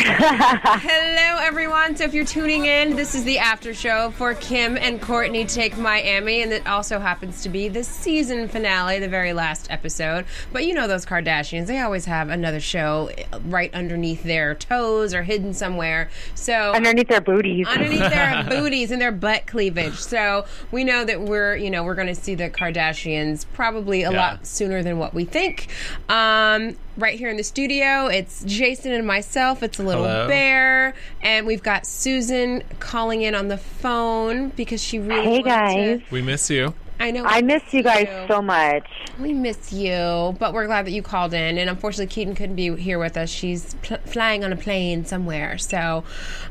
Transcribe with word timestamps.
Hello, 0.00 1.40
everyone. 1.42 1.96
So, 1.96 2.04
if 2.04 2.14
you're 2.14 2.24
tuning 2.24 2.66
in, 2.66 2.94
this 2.94 3.16
is 3.16 3.24
the 3.24 3.38
after 3.40 3.74
show 3.74 4.12
for 4.12 4.32
Kim 4.34 4.76
and 4.76 5.00
Kourtney 5.00 5.52
Take 5.52 5.76
Miami, 5.76 6.42
and 6.42 6.52
it 6.52 6.64
also 6.68 7.00
happens 7.00 7.42
to 7.42 7.48
be 7.48 7.68
the 7.68 7.82
season 7.82 8.46
finale, 8.46 9.00
the 9.00 9.08
very 9.08 9.32
last 9.32 9.66
episode. 9.72 10.24
But 10.52 10.64
you 10.66 10.72
know 10.74 10.86
those 10.86 11.04
Kardashians; 11.04 11.66
they 11.66 11.80
always 11.80 12.04
have 12.04 12.28
another 12.28 12.60
show 12.60 13.10
right 13.46 13.74
underneath 13.74 14.22
their 14.22 14.54
toes 14.54 15.14
or 15.14 15.24
hidden 15.24 15.52
somewhere. 15.52 16.10
So, 16.36 16.72
underneath 16.74 17.08
their 17.08 17.20
booties. 17.20 17.66
underneath 17.66 17.98
their 17.98 18.44
booties 18.48 18.92
and 18.92 19.00
their 19.00 19.10
butt 19.12 19.48
cleavage. 19.48 19.96
So 19.98 20.46
we 20.70 20.84
know 20.84 21.04
that 21.04 21.20
we're, 21.22 21.56
you 21.56 21.70
know, 21.70 21.82
we're 21.82 21.96
going 21.96 22.06
to 22.06 22.14
see 22.14 22.36
the 22.36 22.48
Kardashians 22.50 23.46
probably 23.52 24.04
a 24.04 24.12
Yeah. 24.12 24.18
lot 24.30 24.46
sooner 24.46 24.80
than 24.84 24.98
what 24.98 25.12
we 25.12 25.24
think. 25.24 25.66
Um, 26.08 26.76
right 26.96 27.18
here 27.18 27.28
in 27.28 27.36
the 27.36 27.44
studio, 27.44 28.06
it's 28.06 28.42
Jason 28.44 28.92
and 28.92 29.06
myself. 29.06 29.62
It's 29.62 29.78
a 29.78 29.82
little 29.88 30.04
Hello. 30.04 30.28
bear, 30.28 30.94
and 31.22 31.46
we've 31.46 31.62
got 31.62 31.86
Susan 31.86 32.62
calling 32.78 33.22
in 33.22 33.34
on 33.34 33.48
the 33.48 33.58
phone 33.58 34.50
because 34.50 34.82
she 34.82 34.98
really. 34.98 35.22
Hey, 35.22 35.28
wanted 35.40 35.44
guys. 35.44 35.98
to- 36.00 36.04
We 36.10 36.22
miss 36.22 36.48
you. 36.50 36.74
I 37.00 37.12
know. 37.12 37.24
I 37.24 37.42
miss 37.42 37.62
you 37.72 37.82
guys 37.84 38.08
you. 38.08 38.26
so 38.26 38.42
much. 38.42 38.84
We 39.20 39.32
miss 39.32 39.72
you, 39.72 40.36
but 40.40 40.52
we're 40.52 40.66
glad 40.66 40.84
that 40.86 40.90
you 40.90 41.00
called 41.02 41.32
in. 41.32 41.56
And 41.58 41.70
unfortunately, 41.70 42.12
Keaton 42.12 42.34
couldn't 42.34 42.56
be 42.56 42.74
here 42.76 42.98
with 42.98 43.16
us. 43.16 43.30
She's 43.30 43.74
pl- 43.82 43.98
flying 44.04 44.42
on 44.44 44.52
a 44.52 44.56
plane 44.56 45.04
somewhere. 45.04 45.58
So, 45.58 46.02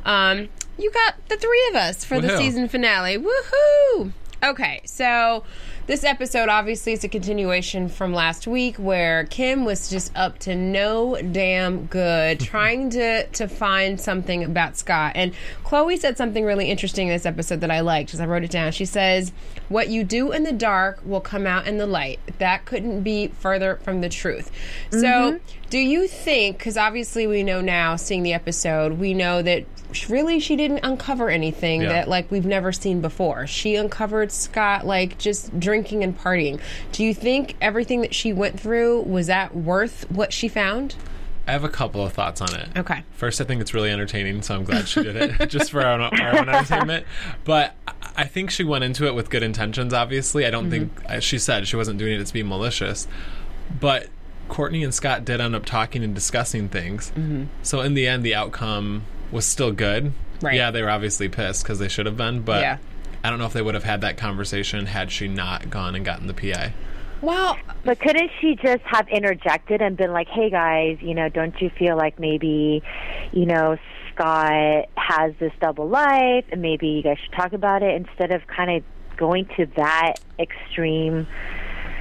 um, 0.05 0.47
you 0.77 0.89
got 0.91 1.15
the 1.27 1.35
three 1.35 1.67
of 1.71 1.75
us 1.75 2.05
for 2.05 2.21
the 2.21 2.37
season 2.37 2.69
finale. 2.69 3.17
Woohoo! 3.17 4.13
Okay, 4.43 4.81
so 4.85 5.43
this 5.87 6.03
episode 6.03 6.49
obviously 6.49 6.91
is 6.91 7.05
a 7.05 7.07
continuation 7.07 7.87
from 7.87 8.13
last 8.13 8.45
week 8.45 8.75
where 8.75 9.23
Kim 9.23 9.63
was 9.63 9.89
just 9.89 10.11
up 10.17 10.37
to 10.39 10.53
no 10.53 11.15
damn 11.31 11.85
good 11.85 12.39
trying 12.41 12.89
to 12.89 13.25
to 13.27 13.47
find 13.47 13.99
something 13.99 14.43
about 14.43 14.75
Scott. 14.75 15.13
And 15.15 15.33
Khloé 15.63 15.97
said 15.97 16.17
something 16.17 16.43
really 16.43 16.69
interesting 16.69 17.07
in 17.07 17.13
this 17.13 17.25
episode 17.25 17.61
that 17.61 17.71
I 17.71 17.79
liked 17.79 18.09
because 18.09 18.19
I 18.19 18.25
wrote 18.25 18.43
it 18.43 18.51
down. 18.51 18.73
She 18.73 18.83
says, 18.83 19.31
"What 19.69 19.87
you 19.87 20.03
do 20.03 20.33
in 20.33 20.43
the 20.43 20.51
dark 20.51 20.99
will 21.05 21.21
come 21.21 21.47
out 21.47 21.65
in 21.67 21.77
the 21.77 21.87
light." 21.87 22.19
That 22.37 22.65
couldn't 22.65 23.03
be 23.03 23.29
further 23.29 23.77
from 23.77 24.01
the 24.01 24.09
truth. 24.09 24.51
So, 24.91 24.99
mm-hmm. 24.99 25.37
do 25.69 25.79
you 25.79 26.07
think 26.09 26.59
cuz 26.59 26.75
obviously 26.75 27.27
we 27.27 27.43
know 27.43 27.61
now 27.61 27.95
seeing 27.95 28.23
the 28.23 28.33
episode, 28.33 28.99
we 28.99 29.13
know 29.13 29.41
that 29.41 29.63
really 30.09 30.39
she 30.39 30.55
didn't 30.55 30.79
uncover 30.83 31.29
anything 31.29 31.81
Yeah. 31.81 31.89
that 31.89 32.07
like 32.09 32.29
we've 32.31 32.45
never 32.45 32.71
seen 32.71 33.01
before. 33.01 33.47
She 33.47 33.75
uncovered 33.75 34.31
Scott 34.31 34.85
like 34.85 35.17
just 35.17 35.59
drinking 35.59 36.03
and 36.03 36.17
partying. 36.17 36.59
Do 36.91 37.03
you 37.03 37.13
think 37.13 37.55
everything 37.61 38.01
that 38.01 38.13
she 38.13 38.33
went 38.33 38.59
through 38.59 39.01
was 39.03 39.27
that 39.27 39.55
worth 39.55 40.09
what 40.11 40.33
she 40.33 40.47
found? 40.47 40.95
I 41.47 41.51
have 41.53 41.63
a 41.63 41.69
couple 41.69 42.05
of 42.05 42.11
thoughts 42.11 42.41
on 42.41 42.53
it. 42.55 42.67
Okay. 42.75 43.03
First, 43.13 43.39
I 43.39 43.45
think 43.45 43.61
it's 43.61 43.73
really 43.73 43.89
entertaining, 43.89 44.41
so 44.41 44.53
I'm 44.55 44.65
glad 44.65 44.85
she 44.89 45.01
did 45.01 45.15
it 45.15 45.47
just 45.49 45.71
for 45.71 45.81
our 45.81 45.93
own, 45.93 46.01
our 46.19 46.39
own 46.39 46.49
entertainment. 46.49 47.05
But 47.45 47.73
I- 48.17 48.25
think 48.25 48.49
she 48.51 48.65
went 48.65 48.83
into 48.83 49.05
it 49.07 49.15
with 49.15 49.29
good 49.29 49.43
intentions. 49.43 49.93
Obviously, 49.93 50.45
I 50.45 50.49
don't 50.49 50.69
think 50.69 50.91
as 51.05 51.23
she 51.23 51.39
said 51.39 51.65
she 51.67 51.77
wasn't 51.77 51.99
doing 51.99 52.19
it 52.19 52.27
to 52.27 52.33
be 52.33 52.43
malicious, 52.43 53.07
but 53.79 54.07
Kourtney 54.49 54.83
and 54.83 54.93
Scott 54.93 55.23
did 55.23 55.39
end 55.39 55.55
up 55.55 55.65
talking 55.65 56.03
and 56.03 56.13
discussing 56.13 56.67
things. 56.67 57.11
Mm-hmm. 57.15 57.45
So 57.63 57.79
in 57.81 57.93
the 57.93 58.07
end, 58.07 58.23
the 58.23 58.35
outcome 58.35 59.03
was 59.31 59.45
still 59.45 59.71
good. 59.71 60.13
Right. 60.41 60.55
Yeah, 60.55 60.71
they 60.71 60.81
were 60.81 60.89
obviously 60.89 61.29
pissed 61.29 61.63
because 61.63 61.79
they 61.79 61.87
should 61.87 62.05
have 62.05 62.17
been, 62.17 62.41
but 62.41 62.61
Yeah. 62.61 62.77
I 63.23 63.29
don't 63.29 63.39
know 63.39 63.45
if 63.45 63.53
they 63.53 63.61
would 63.61 63.73
have 63.73 63.83
had 63.83 64.01
that 64.01 64.17
conversation 64.17 64.85
had 64.85 65.11
she 65.11 65.27
not 65.27 65.69
gone 65.69 65.95
and 65.95 66.05
gotten 66.05 66.27
the 66.27 66.33
PI. 66.33 66.73
Well, 67.21 67.57
But 67.83 67.99
couldn't 67.99 68.29
she 68.39 68.55
just 68.55 68.83
have 68.83 69.07
interjected 69.09 69.81
and 69.81 69.97
been 69.97 70.11
like, 70.11 70.27
"Hey 70.27 70.49
guys, 70.49 70.97
you 71.01 71.15
know, 71.15 71.29
don't 71.29 71.59
you 71.61 71.69
feel 71.71 71.97
like 71.97 72.19
maybe, 72.19 72.83
you 73.31 73.45
know, 73.45 73.77
Scott 74.13 74.85
has 74.95 75.33
this 75.39 75.51
double 75.59 75.87
life, 75.87 76.45
and 76.51 76.61
maybe 76.61 76.87
you 76.87 77.01
guys 77.03 77.17
should 77.23 77.33
talk 77.33 77.53
about 77.53 77.81
it 77.81 77.95
instead 77.95 78.31
of 78.31 78.45
kind 78.47 78.69
of 78.71 78.83
going 79.17 79.45
to 79.57 79.65
that 79.77 80.15
extreme." 80.37 81.25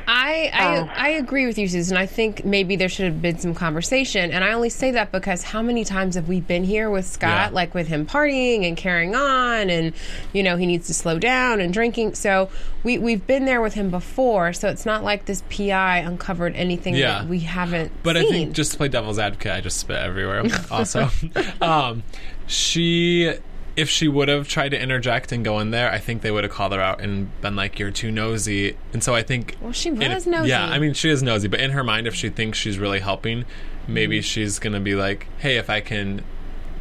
I 0.08 0.50
I, 0.52 0.76
Oh. 0.78 0.90
I 0.94 1.08
agree 1.10 1.46
with 1.46 1.58
you, 1.58 1.66
Susan. 1.68 1.96
I 1.96 2.06
think 2.06 2.44
maybe 2.44 2.76
there 2.76 2.88
should 2.88 3.06
have 3.06 3.20
been 3.20 3.38
some 3.38 3.54
conversation, 3.54 4.30
and 4.30 4.44
I 4.44 4.52
only 4.52 4.70
say 4.70 4.90
that 4.92 5.10
because 5.12 5.42
how 5.42 5.62
many 5.62 5.84
times 5.84 6.14
have 6.14 6.28
we 6.28 6.40
been 6.40 6.64
here 6.64 6.90
with 6.90 7.06
Scott, 7.06 7.50
Yeah. 7.50 7.54
like 7.54 7.74
with 7.74 7.88
him 7.88 8.06
partying 8.06 8.66
and 8.68 8.76
carrying 8.76 9.14
on, 9.16 9.68
and 9.70 9.92
you 10.32 10.42
know 10.42 10.56
he 10.56 10.66
needs 10.66 10.86
to 10.88 10.94
slow 10.94 11.18
down 11.18 11.60
and 11.60 11.72
drinking. 11.72 12.14
So 12.14 12.48
we 12.84 12.98
we've 12.98 13.26
been 13.26 13.44
there 13.46 13.60
with 13.60 13.74
him 13.74 13.90
before, 13.90 14.52
so 14.52 14.68
it's 14.68 14.86
not 14.86 15.02
like 15.02 15.24
this 15.26 15.42
PI 15.50 15.98
uncovered 15.98 16.54
anything 16.54 16.94
Yeah. 16.94 17.20
that 17.20 17.28
we 17.28 17.40
haven't. 17.40 17.90
But 18.02 18.16
seen. 18.16 18.26
I 18.26 18.30
think 18.30 18.52
just 18.54 18.72
to 18.72 18.76
play 18.78 18.88
devil's 18.88 19.18
advocate, 19.18 19.52
I 19.52 19.60
just 19.60 19.78
spit 19.78 19.96
everywhere. 19.96 20.44
Also, 20.70 21.08
um, 21.60 22.02
she, 22.46 23.32
if 23.76 23.88
she 23.90 24.08
would 24.08 24.28
have 24.28 24.48
tried 24.48 24.70
to 24.70 24.80
interject 24.80 25.32
and 25.32 25.44
go 25.44 25.58
in 25.60 25.70
there, 25.70 25.90
I 25.90 25.98
think 25.98 26.22
they 26.22 26.30
would 26.30 26.44
have 26.44 26.52
called 26.52 26.72
her 26.72 26.80
out 26.80 27.00
and 27.00 27.28
been 27.40 27.56
like, 27.56 27.78
"You're 27.78 27.90
too 27.90 28.10
nosy." 28.10 28.76
And 28.92 29.02
so 29.04 29.14
I 29.14 29.22
think, 29.22 29.56
Well, 29.60 29.72
she 29.72 29.90
in- 29.90 29.98
was 29.98 30.26
nosy. 30.26 30.48
Yeah, 30.48 30.64
I 30.66 30.78
mean, 30.78 30.94
she 30.94 31.10
is 31.10 31.22
nosy, 31.22 31.48
but 31.48 31.60
in 31.60 31.72
her 31.72 31.84
mind, 31.84 32.06
if 32.06 32.14
she 32.14 32.28
thinks 32.30 32.58
she's 32.58 32.78
really 32.78 33.00
helping, 33.00 33.44
maybe 33.86 34.22
she's 34.22 34.58
gonna 34.58 34.80
be 34.80 34.94
like, 34.94 35.26
"Hey, 35.38 35.56
if 35.58 35.68
I 35.70 35.80
can." 35.80 36.22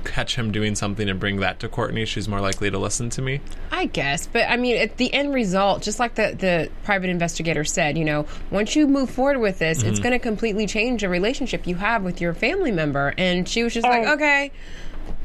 Catch 0.03 0.35
him 0.35 0.51
doing 0.51 0.75
something 0.75 1.09
and 1.09 1.19
bring 1.19 1.37
that 1.37 1.59
to 1.61 1.67
Kourtney, 1.67 2.05
she's 2.05 2.27
more 2.27 2.39
likely 2.39 2.69
to 2.69 2.77
listen 2.77 3.09
to 3.09 3.23
me. 3.23 3.41
I 3.71 3.87
guess, 3.87 4.27
but 4.27 4.47
I 4.47 4.55
mean, 4.55 4.77
at 4.77 4.97
the 4.97 5.11
end 5.11 5.33
result, 5.33 5.81
just 5.81 5.97
like 5.99 6.13
the 6.13 6.35
the 6.37 6.69
private 6.83 7.09
investigator 7.09 7.63
said, 7.63 7.97
you 7.97 8.05
know, 8.05 8.27
once 8.51 8.75
you 8.75 8.87
move 8.87 9.09
forward 9.09 9.39
with 9.39 9.57
this, 9.57 9.79
Mm-hmm. 9.79 9.89
it's 9.89 9.97
going 9.99 10.11
to 10.11 10.19
completely 10.19 10.67
change 10.67 11.01
the 11.01 11.09
relationship 11.09 11.65
you 11.65 11.73
have 11.77 12.03
with 12.03 12.21
your 12.21 12.35
family 12.35 12.71
member. 12.71 13.15
And 13.17 13.49
she 13.49 13.63
was 13.63 13.73
just 13.73 13.87
like, 13.87 14.05
okay, 14.05 14.51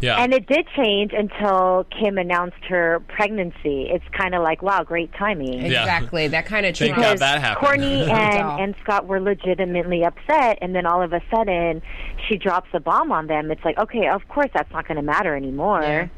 Yeah, 0.01 0.17
And 0.23 0.33
it 0.33 0.47
did 0.47 0.67
change 0.77 1.13
until 1.13 1.87
Kim 1.99 2.19
announced 2.19 2.65
her 2.69 3.01
pregnancy. 3.09 3.89
It's 3.91 4.05
kind 4.17 4.35
of 4.35 4.43
like, 4.43 4.63
wow, 4.63 4.83
great 4.83 5.13
timing. 5.15 5.61
exactly. 5.65 6.29
That 6.29 6.47
kind 6.47 6.67
of 6.67 6.77
Thank 6.77 6.95
trumps- 6.95 7.09
God 7.11 7.19
that 7.21 7.41
happened. 7.41 7.83
Kourtney 7.83 8.09
and, 8.09 8.61
and 8.61 8.75
Scott 8.83 9.07
were 9.07 9.21
legitimately 9.21 10.05
upset, 10.05 10.59
and 10.63 10.75
then 10.75 10.87
all 10.87 11.03
of 11.03 11.13
a 11.13 11.21
sudden 11.31 11.83
she 12.29 12.37
drops 12.37 12.69
a 12.73 12.81
bomb 12.81 13.13
on 13.13 13.27
them. 13.27 13.51
It's 13.51 13.65
like, 13.65 13.79
okay, 13.79 14.09
of 14.09 14.27
course 14.29 14.51
that's 14.55 14.71
not 14.73 14.87
going 14.87 14.97
to 14.97 15.03
matter 15.03 15.35
anymore. 15.37 16.11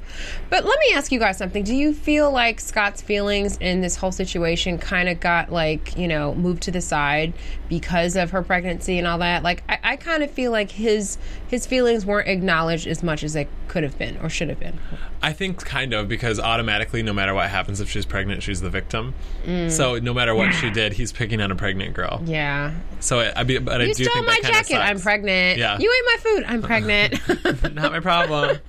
But 0.50 0.64
let 0.64 0.78
me 0.80 0.92
ask 0.94 1.10
you 1.12 1.18
guys 1.18 1.38
something. 1.38 1.64
Do 1.64 1.74
you 1.74 1.92
feel 1.94 2.30
like 2.30 2.60
Scott's 2.60 3.00
feelings 3.02 3.56
in 3.58 3.80
this 3.80 3.96
whole 3.96 4.12
situation 4.12 4.78
kind 4.78 5.08
of 5.08 5.20
got 5.20 5.50
like, 5.50 5.96
you 5.96 6.08
know, 6.08 6.34
moved 6.34 6.62
to 6.64 6.70
the 6.70 6.80
side 6.80 7.32
because 7.68 8.16
of 8.16 8.30
her 8.30 8.42
pregnancy 8.42 8.98
and 8.98 9.06
all 9.06 9.18
that? 9.18 9.42
Like, 9.42 9.62
I, 9.68 9.78
I 9.82 9.96
kind 9.96 10.22
of 10.22 10.30
feel 10.30 10.52
like 10.52 10.70
his 10.70 11.18
his 11.48 11.66
feelings 11.66 12.04
weren't 12.06 12.28
acknowledged 12.28 12.86
as 12.86 13.02
much 13.02 13.22
as 13.22 13.32
they 13.32 13.46
could 13.72 13.82
have 13.82 13.96
been 13.98 14.18
or 14.18 14.28
should 14.28 14.50
have 14.50 14.60
been. 14.60 14.78
I 15.22 15.32
think 15.32 15.64
kind 15.64 15.94
of 15.94 16.06
because 16.06 16.38
automatically, 16.38 17.02
no 17.02 17.14
matter 17.14 17.32
what 17.32 17.48
happens, 17.48 17.80
if 17.80 17.88
she's 17.88 18.04
pregnant, 18.04 18.42
she's 18.42 18.60
the 18.60 18.68
victim. 18.68 19.14
Mm. 19.46 19.70
So 19.70 19.98
no 19.98 20.12
matter 20.12 20.34
what 20.34 20.52
she 20.52 20.68
did, 20.80 20.92
he's 20.92 21.10
picking 21.10 21.40
on 21.40 21.50
a 21.50 21.56
pregnant 21.56 21.94
girl. 21.94 22.20
Yeah. 22.26 22.74
So 23.00 23.20
I, 23.20 23.32
I, 23.40 23.42
be- 23.44 23.56
but 23.58 23.80
I 23.80 23.84
You 23.84 23.94
do 23.94 24.04
stole 24.04 24.14
think 24.14 24.26
my 24.26 24.32
that 24.42 24.52
kinda 24.52 24.68
jacket. 24.68 24.76
I'm 24.78 25.00
pregnant. 25.00 25.58
Yeah. 25.58 25.78
You 25.80 25.90
ate 25.90 26.04
my 26.04 26.30
food. 26.30 26.44
I'm 26.46 26.62
pregnant. 26.62 27.74
Not 27.74 27.92
my 27.92 28.00
problem. 28.00 28.58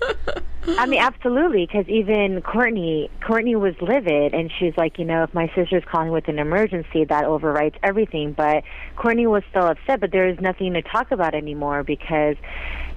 I 0.66 0.86
mean, 0.86 1.02
absolutely, 1.02 1.66
because 1.66 1.86
even 1.90 2.42
Kourtney, 2.42 3.10
Kourtney 3.22 3.60
was 3.60 3.74
livid, 3.82 4.34
and 4.34 4.50
she's 4.58 4.72
like, 4.78 4.98
you 4.98 5.04
know, 5.04 5.24
if 5.24 5.34
my 5.34 5.52
sister's 5.54 5.84
calling 5.92 6.10
with 6.12 6.30
an 6.30 6.40
emergency, 6.40 7.04
that 7.04 7.26
overrides 7.26 7.76
everything. 7.84 8.32
But 8.32 8.64
Kourtney 8.96 9.28
was 9.30 9.44
still 9.50 9.66
upset, 9.68 10.00
but 10.00 10.12
there 10.14 10.26
is 10.30 10.40
nothing 10.40 10.72
to 10.76 10.82
talk 10.82 11.12
about 11.12 11.36
anymore 11.36 11.84
because, 11.84 12.38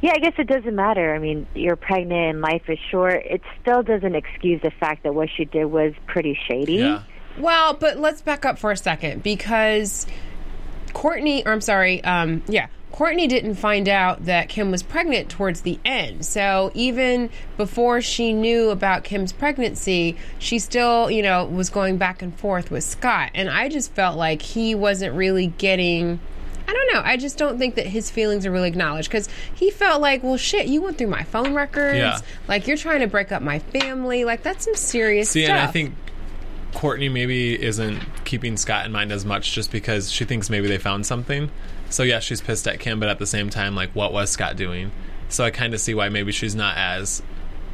yeah, 0.01 0.13
I 0.15 0.19
guess 0.19 0.35
it 0.39 0.47
doesn't 0.47 0.77
matter. 0.77 1.13
I 1.13 1.19
mean, 1.19 1.45
you're 1.57 1.75
pregnant 1.75 1.96
and 2.05 2.41
life 2.41 2.69
is 2.69 2.79
short. 2.91 3.25
It 3.25 3.43
still 3.61 3.83
doesn't 3.83 4.15
excuse 4.15 4.61
the 4.63 4.71
fact 4.71 5.03
that 5.05 5.15
what 5.15 5.29
she 5.35 5.45
did 5.45 5.67
was 5.67 5.95
pretty 6.07 6.39
shady. 6.49 6.75
Yeah. 6.75 7.03
Well, 7.39 7.75
but 7.75 7.99
let's 7.99 8.23
back 8.23 8.45
up 8.45 8.59
for 8.59 8.71
a 8.71 8.77
second 8.77 9.23
because 9.23 10.07
Kourtney, 10.89 11.45
or 11.47 11.53
I'm 11.53 11.61
sorry, 11.61 12.03
um, 12.03 12.43
yeah, 12.49 12.69
Kourtney 12.93 13.29
didn't 13.29 13.57
find 13.57 13.91
out 13.91 14.25
that 14.25 14.49
Kim 14.49 14.71
was 14.71 14.83
pregnant 14.83 15.29
towards 15.29 15.61
the 15.61 15.79
end. 15.85 16.25
So 16.25 16.71
even 16.73 17.29
before 17.59 18.01
she 18.01 18.33
knew 18.33 18.71
about 18.71 19.05
Kim's 19.05 19.35
pregnancy, 19.35 20.17
she 20.39 20.59
still, 20.59 21.11
you 21.11 21.23
know, 21.23 21.45
was 21.45 21.69
going 21.69 21.99
back 21.99 22.23
and 22.23 22.35
forth 22.39 22.71
with 22.71 22.85
Scott. 22.85 23.33
And 23.35 23.51
I 23.51 23.69
just 23.69 23.93
felt 23.93 24.17
like 24.17 24.41
he 24.41 24.75
wasn't 24.75 25.15
really 25.15 25.49
getting. 25.49 26.21
I 26.69 26.73
don't 26.73 26.93
know. 26.95 27.03
I 27.05 27.17
just 27.17 27.39
don't 27.39 27.59
think 27.59 27.77
that 27.77 27.87
his 27.87 28.11
feelings 28.11 28.45
are 28.45 28.51
really 28.51 28.69
acknowledged 28.69 29.09
because 29.09 29.29
he 29.55 29.71
felt 29.71 30.01
like, 30.01 30.23
well, 30.23 30.37
shit, 30.37 30.67
you 30.67 30.83
went 30.83 30.99
through 30.99 31.07
my 31.09 31.23
phone 31.23 31.55
records. 31.55 31.99
Yeah. 31.99 32.19
Like, 32.49 32.67
you're 32.67 32.77
trying 32.77 33.01
to 33.01 33.07
break 33.07 33.31
up 33.33 33.43
my 33.43 33.59
family. 33.61 34.25
Like, 34.25 34.43
that's 34.43 34.65
some 34.65 34.75
serious 34.75 35.31
See, 35.31 35.45
stuff. 35.45 35.57
and 35.57 35.69
I 35.69 35.71
think 35.71 35.95
Kourtney 36.73 37.11
maybe 37.11 37.61
isn't 37.61 38.03
keeping 38.25 38.57
Scott 38.57 38.85
in 38.85 38.93
mind 38.93 39.13
as 39.13 39.25
much 39.25 39.53
just 39.53 39.71
because 39.71 40.11
she 40.11 40.25
thinks 40.25 40.51
maybe 40.51 40.67
they 40.67 40.79
found 40.79 41.07
something. 41.07 41.51
So 41.89 42.03
yeah, 42.03 42.19
she's 42.19 42.41
pissed 42.41 42.67
at 42.67 42.81
Kim, 42.81 42.99
but 42.99 43.09
at 43.09 43.19
the 43.19 43.27
same 43.27 43.49
time, 43.49 43.75
like, 43.75 43.91
what 43.95 44.13
was 44.13 44.31
Scott 44.31 44.57
doing? 44.57 44.91
So 45.29 45.45
I 45.45 45.51
kind 45.51 45.73
of 45.73 45.81
see 45.81 45.95
why 45.95 46.09
maybe 46.09 46.33
she's 46.33 46.55
not 46.55 46.77
as 46.77 47.23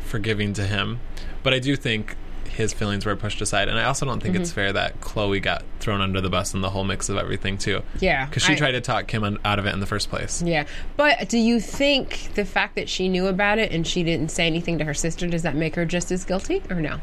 forgiving 0.04 0.52
to 0.54 0.66
him. 0.66 1.00
But 1.42 1.54
I 1.54 1.58
do 1.58 1.76
think 1.76 2.16
his 2.52 2.72
feelings 2.72 3.04
were 3.06 3.16
pushed 3.16 3.40
aside, 3.40 3.68
and 3.68 3.78
I 3.78 3.84
also 3.84 4.04
don't 4.06 4.20
think 4.22 4.34
Mm-hmm. 4.34 4.42
it's 4.42 4.52
fair 4.52 4.72
that 4.72 5.00
Khloé 5.00 5.42
got 5.42 5.62
thrown 5.80 6.00
under 6.00 6.20
the 6.20 6.30
bus 6.30 6.54
in 6.54 6.60
the 6.60 6.70
whole 6.70 6.84
mix 6.84 7.08
of 7.08 7.16
everything 7.16 7.58
too. 7.58 7.82
Yeah, 8.00 8.26
because 8.26 8.42
she 8.42 8.52
I- 8.52 8.56
tried 8.56 8.72
to 8.72 8.80
talk 8.80 9.06
Kim 9.08 9.38
out 9.44 9.58
of 9.58 9.66
it 9.66 9.72
in 9.74 9.80
the 9.80 9.86
first 9.86 10.10
place. 10.10 10.42
Yeah, 10.42 10.66
but 10.96 11.28
do 11.28 11.38
you 11.38 11.60
think 11.60 12.30
the 12.34 12.44
fact 12.44 12.74
that 12.76 12.88
she 12.88 13.08
knew 13.08 13.26
about 13.26 13.58
it 13.58 13.72
and 13.72 13.86
she 13.86 14.02
didn't 14.02 14.30
say 14.30 14.46
anything 14.46 14.78
to 14.78 14.84
her 14.84 14.94
sister 14.94 15.26
does 15.26 15.42
that 15.42 15.54
make 15.56 15.74
her 15.76 15.84
just 15.84 16.10
as 16.12 16.24
guilty 16.24 16.62
or 16.70 16.76
no? 16.80 16.98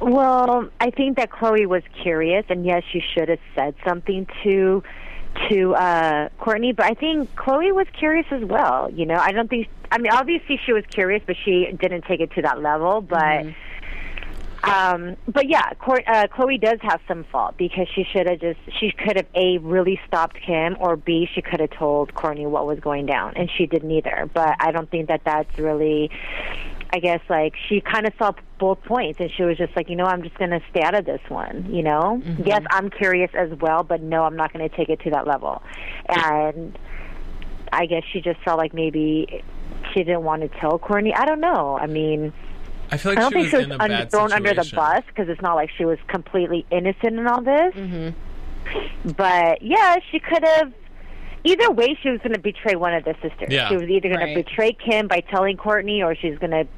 Well, 0.00 0.68
I 0.80 0.90
think 0.90 1.16
that 1.18 1.30
Khloé 1.30 1.66
was 1.66 1.82
curious, 2.02 2.44
and 2.48 2.64
yes, 2.66 2.82
she 2.90 3.00
should 3.14 3.28
have 3.28 3.38
said 3.54 3.74
something 3.86 4.26
to 4.42 4.82
to 5.48 5.74
uh 5.74 6.28
Kourtney. 6.40 6.74
But 6.74 6.86
I 6.86 6.94
think 6.94 7.32
Khloé 7.36 7.72
was 7.72 7.86
curious 7.92 8.26
as 8.32 8.42
well. 8.44 8.90
You 8.90 9.06
know, 9.06 9.14
I 9.16 9.30
don't 9.32 9.48
think. 9.48 9.68
I 9.92 9.98
mean, 9.98 10.10
obviously 10.12 10.58
she 10.64 10.72
was 10.72 10.84
curious, 10.90 11.22
but 11.24 11.36
she 11.44 11.66
didn't 11.78 12.02
take 12.06 12.20
it 12.20 12.32
to 12.32 12.42
that 12.42 12.60
level. 12.60 13.00
But. 13.00 13.46
Um, 14.64 15.16
but 15.26 15.48
yeah, 15.48 15.72
Court, 15.74 16.04
uh, 16.06 16.28
Khloé 16.28 16.60
does 16.60 16.78
have 16.82 17.00
some 17.08 17.24
fault 17.24 17.56
because 17.56 17.88
she 17.94 18.04
should 18.04 18.28
have 18.28 18.40
just 18.40 18.60
she 18.78 18.92
could 18.92 19.16
have 19.16 19.26
a 19.34 19.58
really 19.58 20.00
stopped 20.06 20.38
Kim 20.40 20.76
or 20.78 20.96
b 20.96 21.28
she 21.34 21.42
could 21.42 21.60
have 21.60 21.70
told 21.70 22.14
Kourtney 22.14 22.48
what 22.48 22.66
was 22.66 22.78
going 22.78 23.06
down 23.06 23.32
and 23.36 23.50
she 23.56 23.66
did 23.66 23.82
neither. 23.82 24.30
But 24.32 24.54
I 24.60 24.70
don't 24.70 24.88
think 24.90 25.08
that 25.08 25.22
that's 25.24 25.58
really 25.58 26.10
I 26.92 27.00
guess 27.00 27.20
like 27.28 27.54
she 27.68 27.80
kind 27.80 28.06
of 28.06 28.12
saw 28.18 28.32
both 28.58 28.82
points 28.84 29.18
and 29.18 29.30
she 29.36 29.42
was 29.42 29.56
just 29.56 29.74
like, 29.74 29.88
you 29.88 29.96
know, 29.96 30.04
I'm 30.04 30.22
just 30.22 30.36
going 30.36 30.50
to 30.50 30.60
stay 30.70 30.82
out 30.82 30.94
of 30.94 31.06
this 31.06 31.22
one, 31.28 31.74
you 31.74 31.82
know? 31.82 32.22
Yes, 32.44 32.62
I'm 32.70 32.90
curious 32.90 33.30
as 33.34 33.50
well, 33.60 33.82
but 33.82 34.02
no, 34.02 34.24
I'm 34.24 34.36
not 34.36 34.52
going 34.52 34.68
to 34.68 34.76
take 34.76 34.90
it 34.90 35.00
to 35.00 35.10
that 35.10 35.26
level. 35.26 35.62
And 36.08 36.78
I 37.72 37.86
guess 37.86 38.02
she 38.12 38.20
just 38.20 38.40
felt 38.42 38.58
like 38.58 38.74
maybe 38.74 39.42
she 39.92 40.04
didn't 40.04 40.22
want 40.22 40.42
to 40.42 40.48
tell 40.60 40.78
Kourtney. 40.78 41.12
I 41.16 41.24
don't 41.24 41.40
know. 41.40 41.78
I 41.78 41.86
mean, 41.86 42.32
I 42.92 42.96
feel 42.98 43.12
like 43.12 43.18
I 43.18 43.22
don't 43.22 43.30
she 43.32 43.34
think 43.34 43.44
was 43.44 43.50
she 43.50 43.56
was 43.56 43.64
in 43.66 43.72
a 43.72 43.82
un- 43.82 43.88
bad 43.90 44.10
thrown 44.10 44.32
under 44.32 44.54
the 44.54 44.62
situation. 44.64 44.76
bus 44.76 45.02
because 45.06 45.28
it's 45.28 45.40
not 45.42 45.54
like 45.54 45.70
she 45.76 45.84
was 45.84 45.98
completely 46.08 46.66
innocent 46.70 47.18
in 47.18 47.26
all 47.26 47.42
this. 47.42 47.74
Mm-hmm. 47.74 49.10
But 49.16 49.62
yeah, 49.62 49.96
she 50.10 50.20
could 50.20 50.44
have. 50.44 50.72
Either 51.44 51.72
way, 51.72 51.98
she 52.00 52.08
was 52.08 52.20
going 52.20 52.34
to 52.34 52.38
betray 52.38 52.76
one 52.76 52.94
of 52.94 53.02
the 53.04 53.14
sisters. 53.20 53.48
Yeah. 53.50 53.68
She 53.68 53.74
was 53.74 53.88
either 53.88 54.08
going 54.08 54.20
Right. 54.20 54.34
to 54.36 54.44
betray 54.44 54.72
Kim 54.74 55.08
by 55.08 55.18
telling 55.20 55.56
Kourtney, 55.56 56.04
or 56.04 56.14
she's 56.14 56.38
going 56.38 56.52
to, 56.52 56.68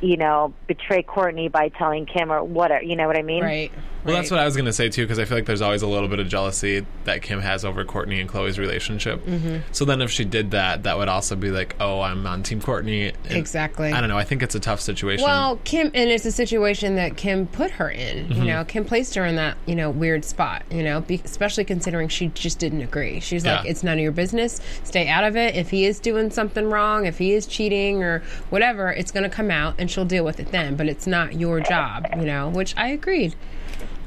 you 0.00 0.16
know, 0.16 0.52
betray 0.66 1.02
Kourtney 1.02 1.50
by 1.50 1.68
telling 1.68 2.06
Kim, 2.06 2.32
or 2.32 2.42
whatever. 2.42 2.84
You 2.84 2.96
know 2.96 3.06
what 3.06 3.16
I 3.16 3.22
mean? 3.22 3.42
Right. 3.42 3.72
Well, 4.06 4.16
that's 4.16 4.30
what 4.30 4.38
I 4.38 4.44
was 4.44 4.54
going 4.54 4.66
to 4.66 4.72
say 4.72 4.88
too, 4.88 5.02
because 5.02 5.18
I 5.18 5.24
feel 5.24 5.36
like 5.36 5.46
there's 5.46 5.60
always 5.60 5.82
a 5.82 5.86
little 5.86 6.08
bit 6.08 6.20
of 6.20 6.28
jealousy 6.28 6.86
that 7.04 7.22
Kim 7.22 7.40
has 7.40 7.64
over 7.64 7.84
Kourtney 7.84 8.20
and 8.20 8.30
Khloé's 8.30 8.58
relationship. 8.58 9.24
Mm-hmm. 9.24 9.58
So 9.72 9.84
then, 9.84 10.00
if 10.00 10.10
she 10.10 10.24
did 10.24 10.52
that, 10.52 10.84
that 10.84 10.96
would 10.96 11.08
also 11.08 11.34
be 11.34 11.50
like, 11.50 11.74
"Oh, 11.80 12.00
I'm 12.00 12.26
on 12.26 12.42
Team 12.42 12.60
Kourtney." 12.60 13.14
And 13.24 13.36
Exactly. 13.36 13.92
I 13.92 14.00
don't 14.00 14.08
know. 14.08 14.18
I 14.18 14.24
think 14.24 14.42
it's 14.42 14.54
a 14.54 14.60
tough 14.60 14.80
situation. 14.80 15.24
Well, 15.24 15.60
Kim, 15.64 15.90
and 15.92 16.10
it's 16.10 16.24
a 16.24 16.32
situation 16.32 16.94
that 16.96 17.16
Kim 17.16 17.46
put 17.48 17.72
her 17.72 17.90
in. 17.90 18.28
Mm-hmm. 18.28 18.42
You 18.42 18.46
know, 18.46 18.64
Kim 18.64 18.84
placed 18.84 19.14
her 19.16 19.24
in 19.24 19.36
that 19.36 19.56
you 19.66 19.74
know 19.74 19.90
weird 19.90 20.24
spot. 20.24 20.62
You 20.70 20.84
know, 20.84 21.00
be, 21.00 21.20
especially 21.24 21.64
considering 21.64 22.08
she 22.08 22.28
just 22.28 22.58
didn't 22.58 22.82
agree. 22.82 23.18
She's 23.20 23.44
like, 23.44 23.66
"It's 23.66 23.82
none 23.82 23.94
of 23.98 24.02
your 24.02 24.12
business. 24.12 24.60
Stay 24.84 25.08
out 25.08 25.24
of 25.24 25.36
it. 25.36 25.56
If 25.56 25.70
he 25.70 25.84
is 25.84 25.98
doing 25.98 26.30
something 26.30 26.70
wrong, 26.70 27.06
if 27.06 27.18
he 27.18 27.32
is 27.32 27.46
cheating 27.46 28.04
or 28.04 28.22
whatever, 28.50 28.90
it's 28.90 29.10
going 29.10 29.24
to 29.28 29.34
come 29.34 29.50
out, 29.50 29.74
and 29.78 29.85
she'll 29.90 30.04
deal 30.04 30.24
with 30.24 30.40
it 30.40 30.52
then. 30.52 30.76
But 30.76 30.88
it's 30.88 31.06
not 31.06 31.34
your 31.34 31.60
job." 31.60 32.06
You 32.16 32.24
know, 32.24 32.48
which 32.48 32.74
I 32.76 32.88
agreed. 32.88 33.34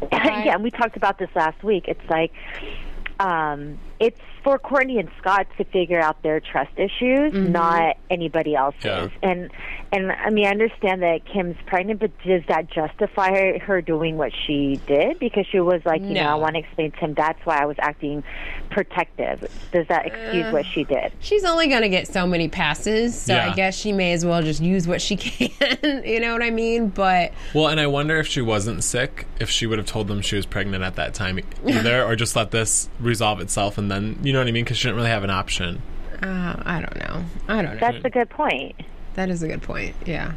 yeah, 0.12 0.54
and 0.54 0.64
we 0.64 0.72
talked 0.72 0.96
about 0.96 1.18
this 1.18 1.30
last 1.36 1.64
week. 1.64 1.86
It's 1.88 2.10
like 2.10 2.32
um, 3.20 3.78
it's 4.00 4.20
for 4.44 4.58
Kourtney 4.58 5.00
and 5.00 5.10
Scott 5.18 5.48
to 5.58 5.66
figure 5.66 6.00
out 6.00 6.22
their 6.24 6.40
trust 6.40 6.72
issues, 6.78 7.34
mm-hmm. 7.34 7.52
not 7.52 7.98
anybody 8.10 8.56
else's. 8.56 8.86
Yeah. 8.86 9.10
And 9.22 9.52
and 9.92 10.12
I 10.12 10.30
mean, 10.30 10.46
I 10.46 10.52
understand 10.52 11.02
that 11.02 11.26
Kim's 11.26 11.58
pregnant, 11.66 12.00
but 12.00 12.12
does 12.24 12.44
that 12.48 12.70
justify 12.70 13.58
her 13.58 13.82
doing 13.82 14.18
what 14.18 14.32
she 14.46 14.80
did? 14.88 15.20
Because 15.20 15.48
she 15.48 15.60
was 15.60 15.82
like, 15.84 16.02
you 16.02 16.14
know, 16.14 16.28
I 16.28 16.36
want 16.36 16.54
to 16.54 16.60
explain 16.60 16.92
to 16.92 16.98
him 16.98 17.14
that's 17.16 17.44
why 17.46 17.58
I 17.58 17.66
was 17.66 17.76
acting 17.80 18.24
protective. 18.70 19.50
Does 19.72 19.88
that 19.88 20.06
excuse 20.06 20.54
what 20.54 20.66
she 20.66 20.84
did? 20.84 21.12
She's 21.20 21.44
only 21.44 21.68
going 21.68 21.82
to 21.82 21.90
get 21.90 22.08
so 22.08 22.28
many 22.28 22.50
passes, 22.50 23.20
so 23.20 23.36
I 23.36 23.54
guess 23.56 23.76
she 23.76 23.92
may 23.92 24.14
as 24.14 24.26
well 24.26 24.42
just 24.44 24.62
use 24.62 24.88
what 24.88 25.02
she 25.02 25.16
can. 25.18 26.04
you 26.06 26.20
know 26.20 26.34
what 26.34 26.44
I 26.44 26.52
mean? 26.52 26.90
But 26.90 27.34
well, 27.56 27.68
and 27.68 27.80
I 27.80 27.88
wonder 27.88 28.20
if 28.20 28.28
she 28.28 28.42
wasn't 28.42 28.84
sick, 28.84 29.26
if 29.40 29.50
she 29.50 29.66
would 29.66 29.80
have 29.80 29.88
told 29.88 30.08
them 30.08 30.22
she 30.22 30.36
was 30.36 30.46
pregnant 30.46 30.84
at 30.84 30.96
that 30.96 31.16
time 31.16 31.40
either, 31.66 32.04
or 32.04 32.16
just 32.16 32.36
let 32.36 32.52
this 32.52 32.90
resolve 33.00 33.42
itself, 33.42 33.78
and 33.78 33.89
then 33.92 34.18
you 34.24 34.34
know 34.34 34.40
what 34.40 34.48
I 34.48 34.52
mean? 34.52 34.64
Because 34.64 34.78
she 34.78 34.88
didn't 34.88 34.98
really 34.98 35.10
have 35.10 35.24
an 35.24 35.30
option. 35.30 35.82
uh, 36.22 36.62
I 36.66 36.82
don't 36.82 36.96
know. 37.00 37.26
I 37.48 37.62
don't 37.62 37.74
know. 37.76 37.80
That's 37.80 38.04
a 38.06 38.10
good 38.10 38.30
point. 38.30 38.76
That 39.16 39.30
is 39.30 39.42
a 39.44 39.48
good 39.48 39.62
point. 39.62 39.96
Yeah. 40.06 40.34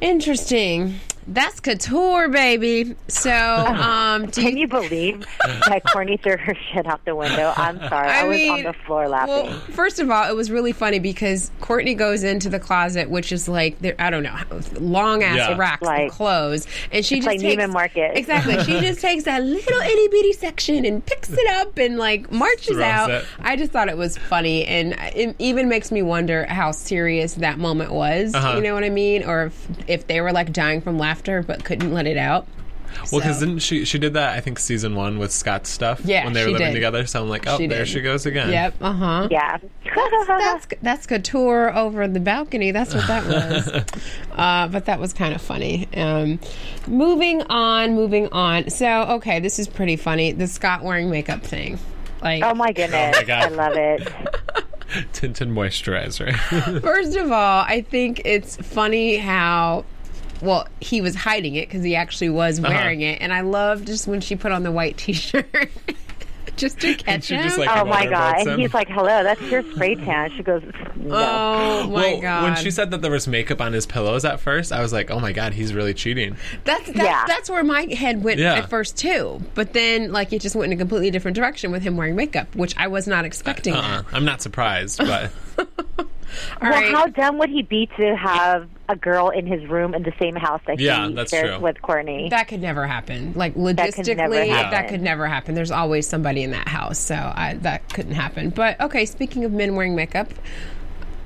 Interesting. 0.00 0.98
That's 1.26 1.60
couture, 1.60 2.28
baby. 2.28 2.96
So, 3.08 3.30
um, 3.32 4.26
do 4.26 4.42
Can 4.42 4.56
you, 4.56 4.62
you 4.62 4.68
believe 4.68 5.24
that 5.68 5.84
Kourtney 5.84 6.20
threw 6.20 6.36
her 6.36 6.54
shit 6.72 6.84
out 6.86 7.04
the 7.04 7.14
window? 7.14 7.52
I'm 7.56 7.78
sorry. 7.88 8.08
I, 8.08 8.20
I 8.22 8.24
was 8.24 8.36
mean, 8.38 8.50
on 8.50 8.62
the 8.64 8.72
floor 8.72 9.08
laughing. 9.08 9.28
well, 9.46 9.58
first 9.70 10.00
of 10.00 10.10
all, 10.10 10.28
it 10.28 10.34
was 10.34 10.50
really 10.50 10.72
funny 10.72 10.98
because 10.98 11.52
Kourtney 11.60 11.96
goes 11.96 12.24
into 12.24 12.48
the 12.48 12.58
closet, 12.58 13.08
which 13.08 13.30
is 13.30 13.48
like 13.48 13.76
I 14.00 14.10
don't 14.10 14.24
know, 14.24 14.36
long 14.80 15.22
ass 15.22 15.36
Yeah. 15.36 15.56
racks 15.56 15.82
Like- 15.82 16.08
of 16.10 16.16
clothes, 16.16 16.66
and 16.90 17.04
she 17.04 17.18
It's 17.18 17.24
just 17.24 17.26
like 17.26 17.40
takes 17.40 17.62
Neiman 17.62 17.72
Marcus. 17.72 18.10
exactly. 18.14 18.62
She 18.64 18.80
just 18.80 19.00
takes 19.02 19.22
that 19.24 19.44
little 19.44 19.80
itty 19.80 20.08
bitty 20.08 20.32
section 20.32 20.84
and 20.84 21.06
picks 21.06 21.30
it 21.30 21.48
up 21.50 21.78
and 21.78 21.98
like 21.98 22.32
marches 22.32 22.78
out. 22.80 23.10
it. 23.10 23.24
I 23.40 23.54
just 23.54 23.70
thought 23.70 23.88
it 23.88 23.96
was 23.96 24.18
funny, 24.18 24.64
and 24.66 24.94
it 25.14 25.36
even 25.38 25.68
makes 25.68 25.92
me 25.92 26.02
wonder 26.02 26.46
how 26.46 26.72
serious 26.72 27.34
that 27.34 27.58
moment 27.58 27.92
was. 27.92 28.34
Uh-huh. 28.34 28.56
You 28.56 28.62
know 28.62 28.74
what 28.74 28.82
I 28.82 28.90
mean? 28.90 29.22
Or 29.24 29.44
if 29.46 29.68
if 29.86 30.06
they 30.08 30.20
were 30.20 30.32
like 30.32 30.52
dying 30.52 30.80
from 30.80 30.98
laughter 30.98 31.11
but 31.20 31.64
couldn't 31.64 31.92
let 31.92 32.06
it 32.06 32.16
out. 32.16 32.46
Well, 33.10 33.20
because 33.22 33.38
So- 33.40 33.46
didn't 33.46 33.60
she? 33.62 33.84
She 33.86 33.98
did 33.98 34.12
that. 34.14 34.36
I 34.36 34.40
think 34.40 34.58
season 34.58 34.94
one 34.94 35.18
with 35.18 35.32
Scott's 35.32 35.70
stuff. 35.70 36.02
Yeah, 36.04 36.24
when 36.24 36.34
they 36.34 36.42
were 36.42 36.48
she 36.48 36.52
living 36.52 36.68
did. 36.68 36.74
together. 36.74 37.06
So 37.06 37.22
I'm 37.22 37.28
like, 37.30 37.46
oh, 37.46 37.56
She 37.56 37.66
there 37.66 37.78
did. 37.80 37.88
she 37.88 38.00
goes 38.02 38.26
again. 38.26 38.50
Yep. 38.50 38.74
Uh 38.82 38.92
huh. 38.92 39.28
yeah. 39.30 39.56
that's 40.26 40.66
that's 40.82 41.06
couture 41.06 41.74
over 41.74 42.06
the 42.06 42.20
balcony. 42.20 42.70
That's 42.70 42.94
what 42.94 43.06
that 43.06 43.24
was. 43.26 43.68
uh, 44.36 44.68
but 44.68 44.84
that 44.84 45.00
was 45.00 45.14
kind 45.14 45.34
of 45.34 45.40
funny. 45.40 45.88
Um, 45.96 46.38
moving 46.86 47.40
on, 47.44 47.94
moving 47.94 48.28
on. 48.30 48.68
So 48.68 49.04
okay, 49.14 49.40
this 49.40 49.58
is 49.58 49.68
pretty 49.68 49.96
funny. 49.96 50.32
The 50.32 50.46
Scott 50.46 50.82
wearing 50.84 51.08
makeup 51.10 51.42
thing. 51.42 51.78
Like, 52.22 52.44
Oh 52.44 52.54
my 52.54 52.72
goodness. 52.72 53.16
Oh 53.16 53.20
my 53.20 53.24
God. 53.26 53.44
I 53.44 53.48
love 53.48 53.72
it. 53.76 54.12
Tinted 55.14 55.48
moisturizer. 55.48 56.36
first 56.82 57.16
of 57.16 57.32
all, 57.32 57.64
I 57.66 57.80
think 57.88 58.20
it's 58.26 58.56
funny 58.56 59.16
how. 59.16 59.86
Well, 60.42 60.66
he 60.80 61.00
was 61.00 61.14
hiding 61.14 61.54
it 61.54 61.68
because 61.68 61.82
he 61.84 61.96
actually 61.96 62.30
was 62.30 62.58
Uh-huh. 62.58 62.68
wearing 62.72 63.00
it, 63.00 63.20
and 63.22 63.32
I 63.32 63.40
love 63.42 63.84
just 63.84 64.06
when 64.06 64.20
she 64.20 64.36
put 64.36 64.52
on 64.52 64.62
the 64.64 64.72
white 64.72 64.96
T-shirt, 64.98 65.46
just 66.56 66.80
to 66.80 66.94
catch 66.94 67.24
she 67.24 67.34
him. 67.36 67.44
just, 67.44 67.58
like, 67.58 67.70
Oh 67.74 67.84
my 67.84 68.06
god. 68.06 68.40
And 68.40 68.48
him. 68.50 68.58
he's 68.58 68.74
like, 68.74 68.88
hello, 68.88 69.22
that's 69.22 69.40
your 69.42 69.62
spray 69.72 69.94
tan. 69.94 70.30
She 70.36 70.42
goes, 70.42 70.62
no. 70.96 71.14
oh 71.16 71.86
my 71.88 71.90
well, 71.92 72.20
god! 72.20 72.42
when 72.44 72.56
she 72.56 72.70
said 72.70 72.90
that 72.90 73.00
there 73.02 73.10
was 73.10 73.26
makeup 73.26 73.60
on 73.60 73.72
his 73.72 73.86
pillows 73.86 74.24
at 74.24 74.38
first, 74.40 74.72
I 74.72 74.82
was 74.82 74.92
like, 74.92 75.10
oh 75.10 75.18
my 75.20 75.32
god, 75.32 75.52
he's 75.54 75.72
really 75.72 75.94
cheating. 75.94 76.36
That's 76.64 76.86
that, 76.88 76.96
Yeah. 76.96 77.24
that's 77.26 77.48
where 77.48 77.64
my 77.64 77.82
head 77.94 78.22
went 78.22 78.38
Yeah. 78.38 78.54
at 78.54 78.68
first 78.70 78.96
too. 78.98 79.40
But 79.54 79.72
then 79.72 80.12
like 80.12 80.32
it 80.32 80.42
just 80.42 80.54
went 80.54 80.72
in 80.72 80.78
a 80.78 80.80
completely 80.80 81.10
different 81.10 81.36
direction 81.36 81.70
with 81.72 81.82
him 81.82 81.96
wearing 81.96 82.16
makeup, 82.16 82.54
which 82.54 82.76
I 82.76 82.88
was 82.88 83.06
not 83.06 83.24
expecting. 83.24 83.74
Uh-uh. 83.74 84.02
that. 84.02 84.04
I'm 84.12 84.24
not 84.24 84.42
surprised, 84.42 84.98
but 84.98 85.30
All 86.60 86.70
well, 86.70 86.80
right. 86.80 86.90
how 86.92 87.06
dumb 87.06 87.38
would 87.38 87.50
he 87.50 87.62
be 87.62 87.88
to 87.98 88.16
have 88.16 88.68
a 88.88 88.96
girl 88.96 89.30
in 89.30 89.46
his 89.46 89.64
room 89.68 89.94
in 89.94 90.02
the 90.02 90.12
same 90.18 90.34
house 90.36 90.60
that 90.66 90.78
Yeah, 90.80 91.08
he 91.08 91.14
that's 91.14 91.30
shares 91.30 91.50
true. 91.56 91.60
with 91.60 91.76
Kourtney? 91.82 92.30
that 92.30 92.48
could 92.48 92.60
never 92.60 92.86
happen. 92.86 93.32
Like 93.34 93.54
could 93.54 93.62
never 93.62 93.72
logistically, 93.92 94.48
that 94.48 94.72
happen. 94.72 94.90
could 94.90 95.02
never 95.02 95.26
happen. 95.26 95.54
There's 95.54 95.70
always 95.70 96.06
somebody 96.08 96.42
in 96.42 96.50
that 96.52 96.68
house, 96.68 96.98
so 96.98 97.14
I, 97.14 97.54
that 97.62 97.88
couldn't 97.92 98.14
happen. 98.14 98.50
But 98.50 98.80
okay, 98.80 99.04
speaking 99.06 99.44
of 99.44 99.52
men 99.52 99.74
wearing 99.76 99.94
makeup, 99.94 100.28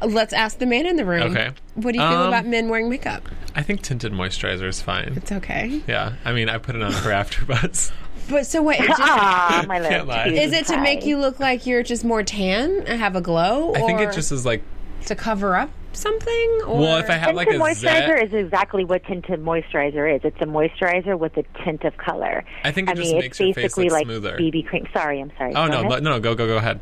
let's 0.04 0.32
ask 0.32 0.58
the 0.58 0.66
man 0.66 0.86
in 0.86 0.96
the 0.96 1.04
room. 1.04 1.22
Okay. 1.32 1.50
What 1.74 1.92
do 1.92 1.98
you 2.00 2.06
feel 2.08 2.18
Um, 2.22 2.28
about 2.28 2.46
men 2.46 2.68
wearing 2.68 2.88
makeup? 2.88 3.28
I 3.54 3.62
think 3.62 3.82
tinted 3.82 4.12
moisturizer 4.12 4.68
is 4.68 4.82
fine. 4.82 5.14
It's 5.16 5.32
okay. 5.32 5.80
Yeah, 5.86 6.12
I 6.24 6.32
mean, 6.32 6.48
I 6.48 6.58
put 6.58 6.74
it 6.76 6.82
on 6.82 6.92
for 6.92 7.10
AfterBuzz. 7.10 7.92
But 8.28 8.44
so 8.44 8.60
wait, 8.60 8.80
it 8.80 8.86
just, 8.88 9.00
Ah, 9.00 9.64
my 9.68 9.78
little 9.78 9.98
Can't 9.98 10.08
lie. 10.08 10.26
is 10.26 10.52
it 10.52 10.66
to 10.66 10.78
make 10.80 11.06
you 11.06 11.16
look 11.16 11.38
like 11.38 11.64
you're 11.64 11.84
just 11.84 12.04
more 12.04 12.24
tan 12.24 12.82
and 12.88 12.98
have 13.00 13.14
a 13.14 13.20
glow? 13.20 13.72
I 13.72 13.82
think 13.82 14.00
it 14.00 14.12
just 14.14 14.32
is 14.32 14.44
like, 14.44 14.64
to 15.06 15.14
cover 15.16 15.56
up 15.56 15.70
something. 15.92 16.60
Or? 16.66 16.78
well, 16.78 16.96
if 16.98 17.08
I 17.10 17.14
have 17.14 17.34
like 17.34 17.48
tinted 17.48 17.60
a 17.60 17.64
moisturizer 17.64 18.18
zet, 18.18 18.24
is 18.24 18.32
exactly 18.34 18.84
what 18.84 19.04
tinted 19.04 19.42
moisturizer 19.42 20.14
is. 20.14 20.20
It's 20.24 20.40
a 20.40 20.44
moisturizer 20.46 21.18
with 21.18 21.36
a 21.36 21.44
tint 21.64 21.84
of 21.84 21.96
color. 21.96 22.44
I 22.64 22.70
think 22.72 22.90
it 22.90 22.96
just 22.96 23.12
mean, 23.12 23.18
makes 23.20 23.40
it's 23.40 23.40
your 23.40 23.54
face 23.54 23.64
basically 23.64 23.84
look 23.84 23.92
like 23.92 24.04
smoother. 24.06 24.36
BB 24.38 24.66
cream. 24.66 24.86
Sorry, 24.92 25.20
I'm 25.20 25.32
sorry. 25.38 25.52
oh 25.54 25.66
Go 25.66 25.72
no, 25.82 25.88
ahead. 25.88 26.02
no, 26.02 26.10
no, 26.12 26.20
go, 26.20 26.34
go, 26.34 26.46
go 26.46 26.56
ahead. 26.58 26.80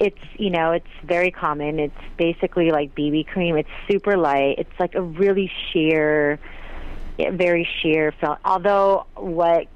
it's 0.00 0.18
you 0.36 0.50
know 0.50 0.72
it's 0.72 0.86
very 1.04 1.30
common 1.30 1.78
it's 1.78 1.94
basically 2.16 2.70
like 2.70 2.94
bb 2.94 3.26
cream 3.26 3.56
it's 3.56 3.68
super 3.88 4.16
light 4.16 4.54
it's 4.58 4.72
like 4.80 4.94
a 4.94 5.02
really 5.02 5.50
sheer 5.70 6.38
very 7.32 7.68
sheer 7.80 8.10
film 8.18 8.36
although 8.44 9.04
what 9.16 9.68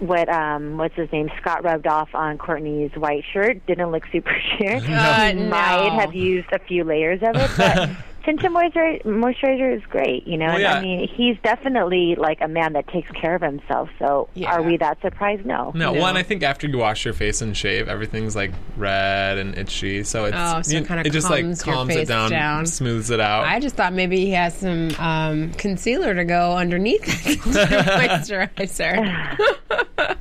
what 0.00 0.28
um 0.28 0.76
what's 0.76 0.94
his 0.94 1.10
name 1.12 1.30
scott 1.40 1.64
rubbed 1.64 1.86
off 1.86 2.14
on 2.14 2.38
kourtney's 2.38 2.94
white 2.96 3.24
shirt. 3.32 3.64
Didn't 3.66 3.90
look 3.90 4.04
super 4.12 4.36
sheer 4.58 4.76
Uh, 4.88 5.28
he 5.28 5.42
might 5.44 5.92
have 5.92 6.14
used 6.14 6.48
a 6.52 6.58
few 6.58 6.84
layers 6.84 7.22
of 7.22 7.36
it 7.36 7.50
but 7.56 7.90
tinted 8.26 8.50
moisturizer, 8.50 9.02
moisturizer 9.04 9.74
is 9.74 9.82
great 9.88 10.26
you 10.26 10.36
know 10.36 10.46
Well, 10.48 10.60
yeah. 10.60 10.74
i 10.74 10.82
mean 10.82 11.08
he's 11.08 11.36
definitely 11.42 12.14
like 12.16 12.40
a 12.42 12.48
man 12.48 12.74
that 12.74 12.86
takes 12.88 13.10
care 13.12 13.34
of 13.36 13.40
himself 13.42 13.88
so 13.98 14.28
Yeah. 14.34 14.52
are 14.54 14.62
we 14.62 14.76
that 14.78 15.00
surprised 15.00 15.46
no 15.46 15.70
No, 15.74 15.94
No. 15.94 16.00
one, 16.00 16.16
I 16.18 16.22
think 16.24 16.42
after 16.42 16.66
you 16.66 16.76
wash 16.78 17.04
your 17.04 17.14
face 17.14 17.40
and 17.40 17.56
shave, 17.56 17.88
everything's 17.88 18.34
like 18.36 18.50
red 18.76 19.38
and 19.38 19.56
itchy. 19.56 20.02
So 20.04 20.24
it's 20.26 20.36
Oh, 20.38 20.60
so 20.62 20.76
it 20.76 20.86
kinda 20.88 21.02
it 21.06 21.10
just 21.10 21.30
like 21.30 21.44
calms 21.44 21.64
your 21.66 21.74
calms 21.74 21.94
face 21.94 22.02
it 22.02 22.08
down, 22.08 22.30
down. 22.30 22.66
smooths 22.66 23.10
it 23.10 23.20
out. 23.20 23.44
I 23.44 23.60
just 23.60 23.76
thought 23.76 23.92
maybe 23.92 24.16
he 24.18 24.32
has 24.32 24.54
some 24.56 24.90
um, 24.98 25.52
concealer 25.52 26.14
to 26.14 26.24
go 26.24 26.56
underneath 26.56 27.04
that 27.52 28.48
moisturizer. 28.58 29.36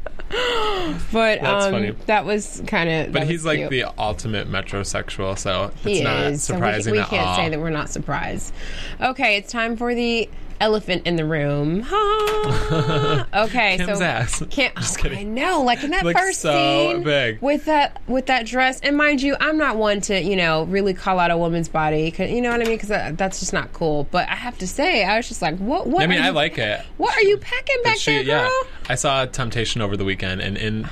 but 1.12 1.41
That's 1.41 1.65
um, 1.65 1.71
funny. 1.71 1.91
that 2.07 2.25
was 2.25 2.62
kind 2.67 2.89
of. 2.89 3.13
but 3.13 3.24
he's 3.24 3.45
like 3.45 3.69
the 3.69 3.85
ultimate 3.97 4.50
metrosexual, 4.50 5.38
so 5.38 5.71
he 5.77 5.93
it's 6.00 6.03
not 6.03 6.24
is. 6.25 6.43
So 6.43 6.55
we, 6.55 6.91
we 6.91 7.00
at 7.00 7.07
can't 7.07 7.27
all. 7.27 7.35
say 7.35 7.50
that 7.50 7.59
we're 7.59 7.69
not 7.69 7.89
surprised. 7.96 8.54
Okay, 9.02 9.38
it's 9.38 9.52
time 9.52 9.75
for 9.78 9.96
the 9.96 10.30
elephant 10.62 11.06
in 11.06 11.16
the 11.18 11.25
room. 11.25 11.84
Okay, 13.34 13.78
Kim's 13.78 14.00
so 14.00 14.04
ass. 14.06 14.44
Can't, 14.50 14.75
Just 14.75 15.00
oh, 15.00 15.02
kidding. 15.04 15.18
I 15.20 15.24
know, 15.24 15.62
like 15.64 15.84
in 15.84 15.92
that 15.92 16.04
Looks 16.06 16.20
first 16.20 16.42
so 16.42 16.52
scene 16.94 17.04
big. 17.04 17.42
with 17.42 17.66
that 17.66 18.02
with 18.08 18.28
that 18.28 18.46
dress. 18.46 18.80
And 18.82 18.96
mind 18.98 19.22
you, 19.22 19.36
I'm 19.40 19.58
not 19.58 19.78
one 19.78 20.02
to 20.02 20.22
you 20.22 20.36
know 20.36 20.64
really 20.66 20.94
call 20.94 21.20
out 21.20 21.32
a 21.32 21.38
woman's 21.38 21.68
body. 21.70 22.14
You 22.18 22.42
know 22.42 22.52
what 22.52 22.62
I 22.62 22.64
mean? 22.64 22.78
Because 22.78 22.90
that's 23.18 23.40
just 23.40 23.54
not 23.54 23.74
cool. 23.74 24.08
But 24.12 24.30
I 24.30 24.36
have 24.36 24.58
to 24.60 24.68
say, 24.68 25.04
I 25.04 25.18
was 25.18 25.28
just 25.28 25.42
like, 25.42 25.58
what? 25.58 25.88
What? 25.88 26.04
I 26.04 26.08
mean, 26.08 26.20
are 26.20 26.25
I 26.25 26.30
like 26.30 26.58
it. 26.58 26.82
What 26.98 27.16
are 27.18 27.24
you 27.24 27.38
packing 27.38 27.82
back 27.84 27.98
she, 27.98 28.12
there, 28.12 28.24
girl? 28.24 28.52
yeah, 28.52 28.70
I 28.90 28.96
saw 28.96 29.25
Temptation 29.25 29.82
over 29.82 29.98
the 29.98 30.06
weekend, 30.06 30.42
and 30.42 30.58
in 30.58 30.88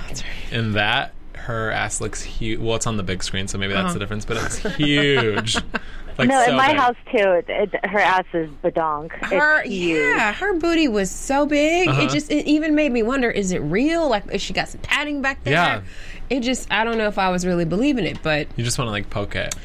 in 0.52 0.74
that 0.74 1.14
her 1.36 1.72
ass 1.72 2.00
looks 2.00 2.22
huge. 2.22 2.60
Well, 2.60 2.76
it's 2.76 2.88
on 2.88 2.96
the 2.98 3.04
big 3.04 3.22
screen, 3.24 3.48
so 3.48 3.58
maybe 3.58 3.74
Uh-huh. 3.74 3.84
that's 3.84 3.94
the 3.94 4.00
difference. 4.00 4.24
But 4.26 4.38
it's 4.38 4.58
huge. 4.78 5.58
like 6.18 6.30
no 6.30 6.44
so 6.44 6.52
in 6.52 6.58
my 6.58 6.68
big. 6.70 6.78
house 6.78 6.96
too 7.12 7.18
it, 7.32 7.46
it, 7.48 7.86
her 7.86 8.00
ass 8.00 8.26
is 8.34 8.50
badonk 8.64 9.12
Her, 9.26 9.62
it's 9.62 9.70
huge. 9.70 9.98
yeah, 9.98 10.34
her 10.34 10.54
booty 10.54 10.88
was 10.88 11.10
so 11.12 11.46
big. 11.46 11.88
Uh-huh. 11.88 12.02
It 12.04 12.10
just, 12.10 12.32
it 12.32 12.46
even 12.46 12.76
made 12.76 12.92
me 12.92 13.04
wonder: 13.04 13.30
is 13.32 13.52
it 13.52 13.60
real? 13.60 14.10
Like, 14.10 14.32
is 14.32 14.42
she 14.42 14.54
got 14.54 14.68
some 14.70 14.82
padding 14.82 15.22
back 15.22 15.44
there? 15.44 15.54
Yeah. 15.54 15.82
It 16.30 16.40
just, 16.42 16.72
I 16.72 16.84
don't 16.84 16.98
know 16.98 17.08
if 17.08 17.18
I 17.18 17.30
was 17.30 17.46
really 17.46 17.66
believing 17.66 18.06
it, 18.06 18.22
but 18.24 18.48
You 18.56 18.64
just 18.64 18.78
want 18.78 18.88
to 18.88 18.92
like 18.92 19.10
poke 19.10 19.36
it. 19.36 19.56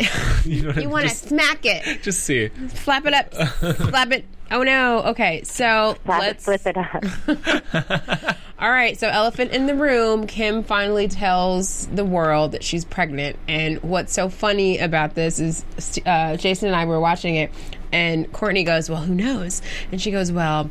you 0.44 0.62
know 0.62 0.68
what 0.68 0.78
I 0.78 0.80
you 0.80 0.88
want 0.88 1.08
to 1.08 1.14
smack 1.14 1.64
it, 1.66 2.02
just 2.02 2.20
see. 2.24 2.48
flap 2.48 3.04
it 3.06 3.12
up, 3.14 3.34
slap 3.90 4.10
it. 4.12 4.24
Oh 4.50 4.62
no. 4.62 5.02
Okay, 5.04 5.42
so 5.44 5.96
Flap 6.04 6.20
let's 6.20 6.44
flip 6.44 6.62
it 6.66 6.76
up. 6.76 8.36
All 8.60 8.70
right, 8.70 8.98
so 8.98 9.08
elephant 9.08 9.52
in 9.52 9.64
the 9.66 9.74
room. 9.74 10.26
Kim 10.26 10.62
finally 10.62 11.08
tells 11.08 11.86
the 11.86 12.04
world 12.04 12.52
that 12.52 12.62
she's 12.62 12.84
pregnant, 12.84 13.38
and 13.48 13.82
what's 13.82 14.12
so 14.12 14.28
funny 14.28 14.76
about 14.78 15.14
this 15.14 15.38
is 15.38 15.64
uh, 16.04 16.36
Jason 16.36 16.66
and 16.68 16.76
I 16.76 16.84
were 16.84 17.00
watching 17.00 17.36
it, 17.36 17.50
and 17.90 18.30
Kourtney 18.32 18.66
goes, 18.66 18.90
"Well, 18.90 19.00
who 19.00 19.14
knows?" 19.14 19.62
And 19.90 19.98
she 20.00 20.10
goes, 20.10 20.30
"Well, 20.30 20.70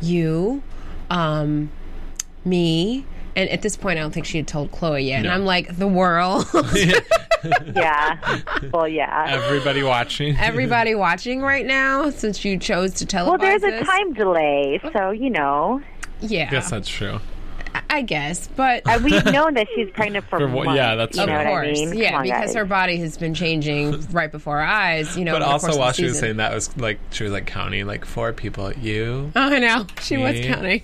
you, 0.00 0.60
um, 1.08 1.70
me." 2.44 3.04
And 3.36 3.48
at 3.48 3.62
this 3.62 3.76
point, 3.76 4.00
I 4.00 4.02
don't 4.02 4.10
think 4.10 4.26
she 4.26 4.38
had 4.38 4.48
told 4.48 4.72
Khloé 4.72 5.06
yet. 5.06 5.20
And 5.20 5.28
I'm 5.28 5.44
like, 5.44 5.76
the 5.76 5.86
world, 5.86 6.46
yeah. 7.74 8.40
Well, 8.72 8.88
yeah. 8.88 9.26
Everybody 9.28 9.84
watching. 9.84 10.36
everybody 10.36 10.96
watching 10.96 11.40
right 11.40 11.64
now, 11.64 12.10
since 12.10 12.44
you 12.44 12.58
chose 12.58 12.94
to 12.94 13.06
televise 13.06 13.26
Well, 13.28 13.38
there's 13.38 13.62
a 13.62 13.70
this. 13.70 13.86
time 13.88 14.12
delay, 14.14 14.80
so 14.92 15.12
you 15.12 15.30
know. 15.30 15.80
Yeah, 16.20 16.46
I 16.48 16.50
guess 16.50 16.70
that's 16.70 16.88
true. 16.88 17.20
I 17.88 18.02
guess, 18.02 18.48
but 18.56 18.82
Uh, 18.84 18.98
we've 19.02 19.24
known 19.26 19.54
that 19.54 19.68
she's 19.74 19.88
pregnant 19.90 20.24
for, 20.28 20.38
For 20.40 20.48
what- 20.48 20.64
months. 20.66 20.76
yeah, 20.76 20.94
that's 20.96 21.16
you 21.16 21.24
true. 21.24 21.32
know 21.32 21.38
of 21.40 21.46
what 21.46 21.50
course, 21.52 21.66
I 21.80 21.84
mean? 21.86 21.94
yeah, 21.98 22.10
Come 22.10 22.16
on, 22.18 22.22
because 22.24 22.40
guys. 22.46 22.54
her 22.56 22.64
body 22.64 22.96
has 22.98 23.16
been 23.16 23.34
changing 23.34 24.00
right 24.12 24.30
before 24.30 24.58
our 24.58 24.66
eyes. 24.66 25.16
You 25.16 25.24
know, 25.24 25.32
But 25.32 25.42
over 25.42 25.46
the 25.46 25.50
course 25.52 25.64
also, 25.64 25.74
of 25.76 25.78
while 25.80 25.92
she 25.92 26.02
was 26.04 26.12
season. 26.12 26.20
saying 26.26 26.36
that, 26.38 26.52
was 26.54 26.76
like 26.76 26.98
she 27.10 27.22
was 27.24 27.32
like 27.32 27.46
counting 27.46 27.86
like 27.86 28.04
four 28.04 28.32
people. 28.32 28.72
You, 28.72 29.30
Oh, 29.36 29.54
I 29.54 29.58
know. 29.60 29.86
She 30.02 30.16
was 30.16 30.32
Me. 30.32 30.46
counting. 30.48 30.82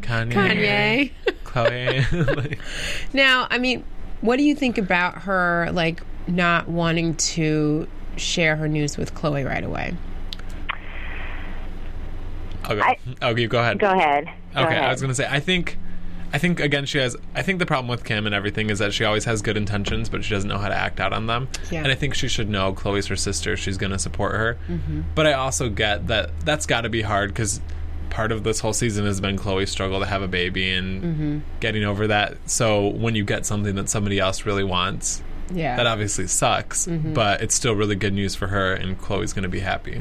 Kanye, 0.00 0.32
Kanye. 0.32 1.10
Khloé. 1.44 2.36
like, 2.36 2.58
now, 3.12 3.46
I 3.50 3.58
mean, 3.58 3.84
what 4.20 4.36
do 4.36 4.42
you 4.42 4.54
think 4.56 4.76
about 4.78 5.22
her, 5.22 5.68
like, 5.72 6.02
not 6.26 6.68
wanting 6.68 7.14
to 7.16 7.86
share 8.16 8.56
her 8.56 8.66
news 8.68 8.96
with 8.96 9.14
Khloé 9.14 9.46
right 9.48 9.62
away? 9.64 9.94
I'll 12.64 12.76
go. 12.76 12.82
I- 12.82 12.98
oh, 13.22 13.36
you 13.36 13.46
go 13.48 13.60
ahead. 13.60 13.78
Go 13.78 13.90
ahead. 13.90 14.28
Okay. 14.56 14.76
I 14.76 14.90
was 14.90 15.00
gonna 15.00 15.14
say 15.14 15.26
I 15.30 15.40
think 15.40 15.78
I 16.32 16.38
think 16.38 16.58
again 16.60 16.84
she 16.84 16.98
has 16.98 17.16
I 17.34 17.42
think 17.42 17.58
the 17.60 17.66
problem 17.66 17.88
with 17.88 18.04
Kim 18.04 18.26
and 18.26 18.34
everything 18.34 18.70
is 18.70 18.78
that 18.80 18.92
she 18.92 19.04
always 19.04 19.24
has 19.24 19.40
good 19.42 19.56
intentions 19.56 20.08
but 20.08 20.24
she 20.24 20.34
doesn't 20.34 20.48
know 20.48 20.58
how 20.58 20.68
to 20.68 20.74
act 20.76 20.98
out 21.00 21.12
on 21.12 21.26
them. 21.26 21.48
Yeah. 21.70 21.82
And 21.82 21.88
I 21.92 21.94
think 21.94 22.14
she 22.14 22.28
should 22.28 22.48
know 22.48 22.72
Khloé's 22.72 23.06
her 23.08 23.16
sister, 23.16 23.56
she's 23.56 23.76
gonna 23.78 23.98
support 23.98 24.32
her. 24.34 24.58
Mm-hmm. 24.68 25.02
But 25.14 25.26
I 25.26 25.32
also 25.34 25.68
get 25.68 26.06
that 26.08 26.30
that's 26.44 26.66
got 26.66 26.82
to 26.82 26.88
be 26.88 27.02
hard 27.02 27.30
because 27.30 27.60
part 28.10 28.30
of 28.32 28.44
this 28.44 28.60
whole 28.60 28.72
season 28.72 29.06
has 29.06 29.20
been 29.20 29.36
Khloé's 29.36 29.70
struggle 29.70 29.98
to 30.00 30.06
have 30.06 30.22
a 30.22 30.28
baby 30.28 30.72
and 30.72 31.02
Mm-hmm. 31.02 31.38
getting 31.60 31.84
over 31.84 32.06
that. 32.08 32.36
So 32.46 32.88
when 32.88 33.14
you 33.16 33.24
get 33.24 33.44
something 33.46 33.74
that 33.76 33.88
somebody 33.88 34.18
else 34.20 34.46
really 34.46 34.62
wants, 34.64 35.20
Yeah. 35.52 35.76
that 35.76 35.86
obviously 35.86 36.26
sucks, 36.28 36.86
Mm-hmm. 36.86 37.12
but 37.12 37.42
it's 37.42 37.54
still 37.56 37.74
really 37.74 37.96
good 37.96 38.12
news 38.14 38.34
for 38.36 38.46
her 38.48 38.72
and 38.74 39.00
Khloé's 39.00 39.32
gonna 39.32 39.48
be 39.48 39.60
happy. 39.60 40.00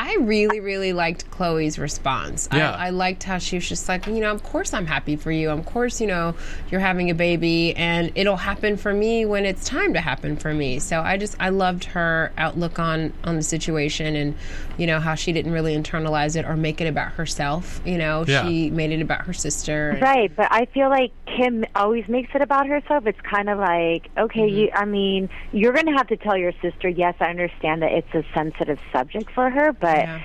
I 0.00 0.14
really, 0.20 0.60
really 0.60 0.92
liked 0.92 1.28
Khloé's 1.32 1.76
response. 1.76 2.48
Yeah. 2.52 2.70
I, 2.70 2.86
I 2.86 2.90
liked 2.90 3.24
how 3.24 3.38
she 3.38 3.56
was 3.56 3.68
just 3.68 3.88
like, 3.88 4.06
you 4.06 4.20
know, 4.20 4.30
of 4.30 4.44
course 4.44 4.72
I'm 4.72 4.86
happy 4.86 5.16
for 5.16 5.32
you. 5.32 5.50
Of 5.50 5.66
course, 5.66 6.00
you 6.00 6.06
know, 6.06 6.36
you're 6.70 6.80
having 6.80 7.10
a 7.10 7.14
baby 7.16 7.74
and 7.74 8.12
it'll 8.14 8.36
happen 8.36 8.76
for 8.76 8.94
me 8.94 9.24
when 9.24 9.44
it's 9.44 9.64
time 9.64 9.94
to 9.94 10.00
happen 10.00 10.36
for 10.36 10.54
me. 10.54 10.78
So 10.78 11.00
I 11.00 11.16
just, 11.16 11.34
I 11.40 11.48
loved 11.48 11.82
her 11.86 12.32
outlook 12.38 12.78
on, 12.78 13.12
on 13.24 13.34
the 13.34 13.42
situation 13.42 14.14
and, 14.14 14.36
you 14.76 14.86
know, 14.86 15.00
how 15.00 15.16
she 15.16 15.32
didn't 15.32 15.50
really 15.50 15.76
internalize 15.76 16.36
it 16.36 16.44
or 16.46 16.56
make 16.56 16.80
it 16.80 16.86
about 16.86 17.12
herself. 17.14 17.80
You 17.84 17.98
know, 17.98 18.24
Yeah. 18.24 18.46
she 18.46 18.70
made 18.70 18.92
it 18.92 19.00
about 19.02 19.22
her 19.26 19.32
sister. 19.32 19.98
Right, 20.00 20.30
but 20.34 20.46
I 20.52 20.66
feel 20.66 20.90
like 20.90 21.10
Kim 21.26 21.64
always 21.74 22.06
makes 22.06 22.30
it 22.36 22.40
about 22.40 22.68
herself. 22.68 23.04
It's 23.08 23.20
kind 23.22 23.48
of 23.50 23.58
like, 23.58 24.08
okay, 24.16 24.38
Mm-hmm. 24.42 24.56
you. 24.56 24.70
I 24.72 24.84
mean, 24.84 25.28
you're 25.50 25.72
going 25.72 25.86
to 25.86 25.92
have 25.92 26.06
to 26.06 26.16
tell 26.16 26.36
your 26.36 26.52
sister. 26.62 26.88
Yes, 26.88 27.16
I 27.18 27.30
understand 27.30 27.82
that 27.82 27.90
it's 27.90 28.14
a 28.14 28.22
sensitive 28.32 28.78
subject 28.92 29.30
for 29.32 29.50
her, 29.50 29.72
but 29.72 29.87
Yeah. 29.96 30.22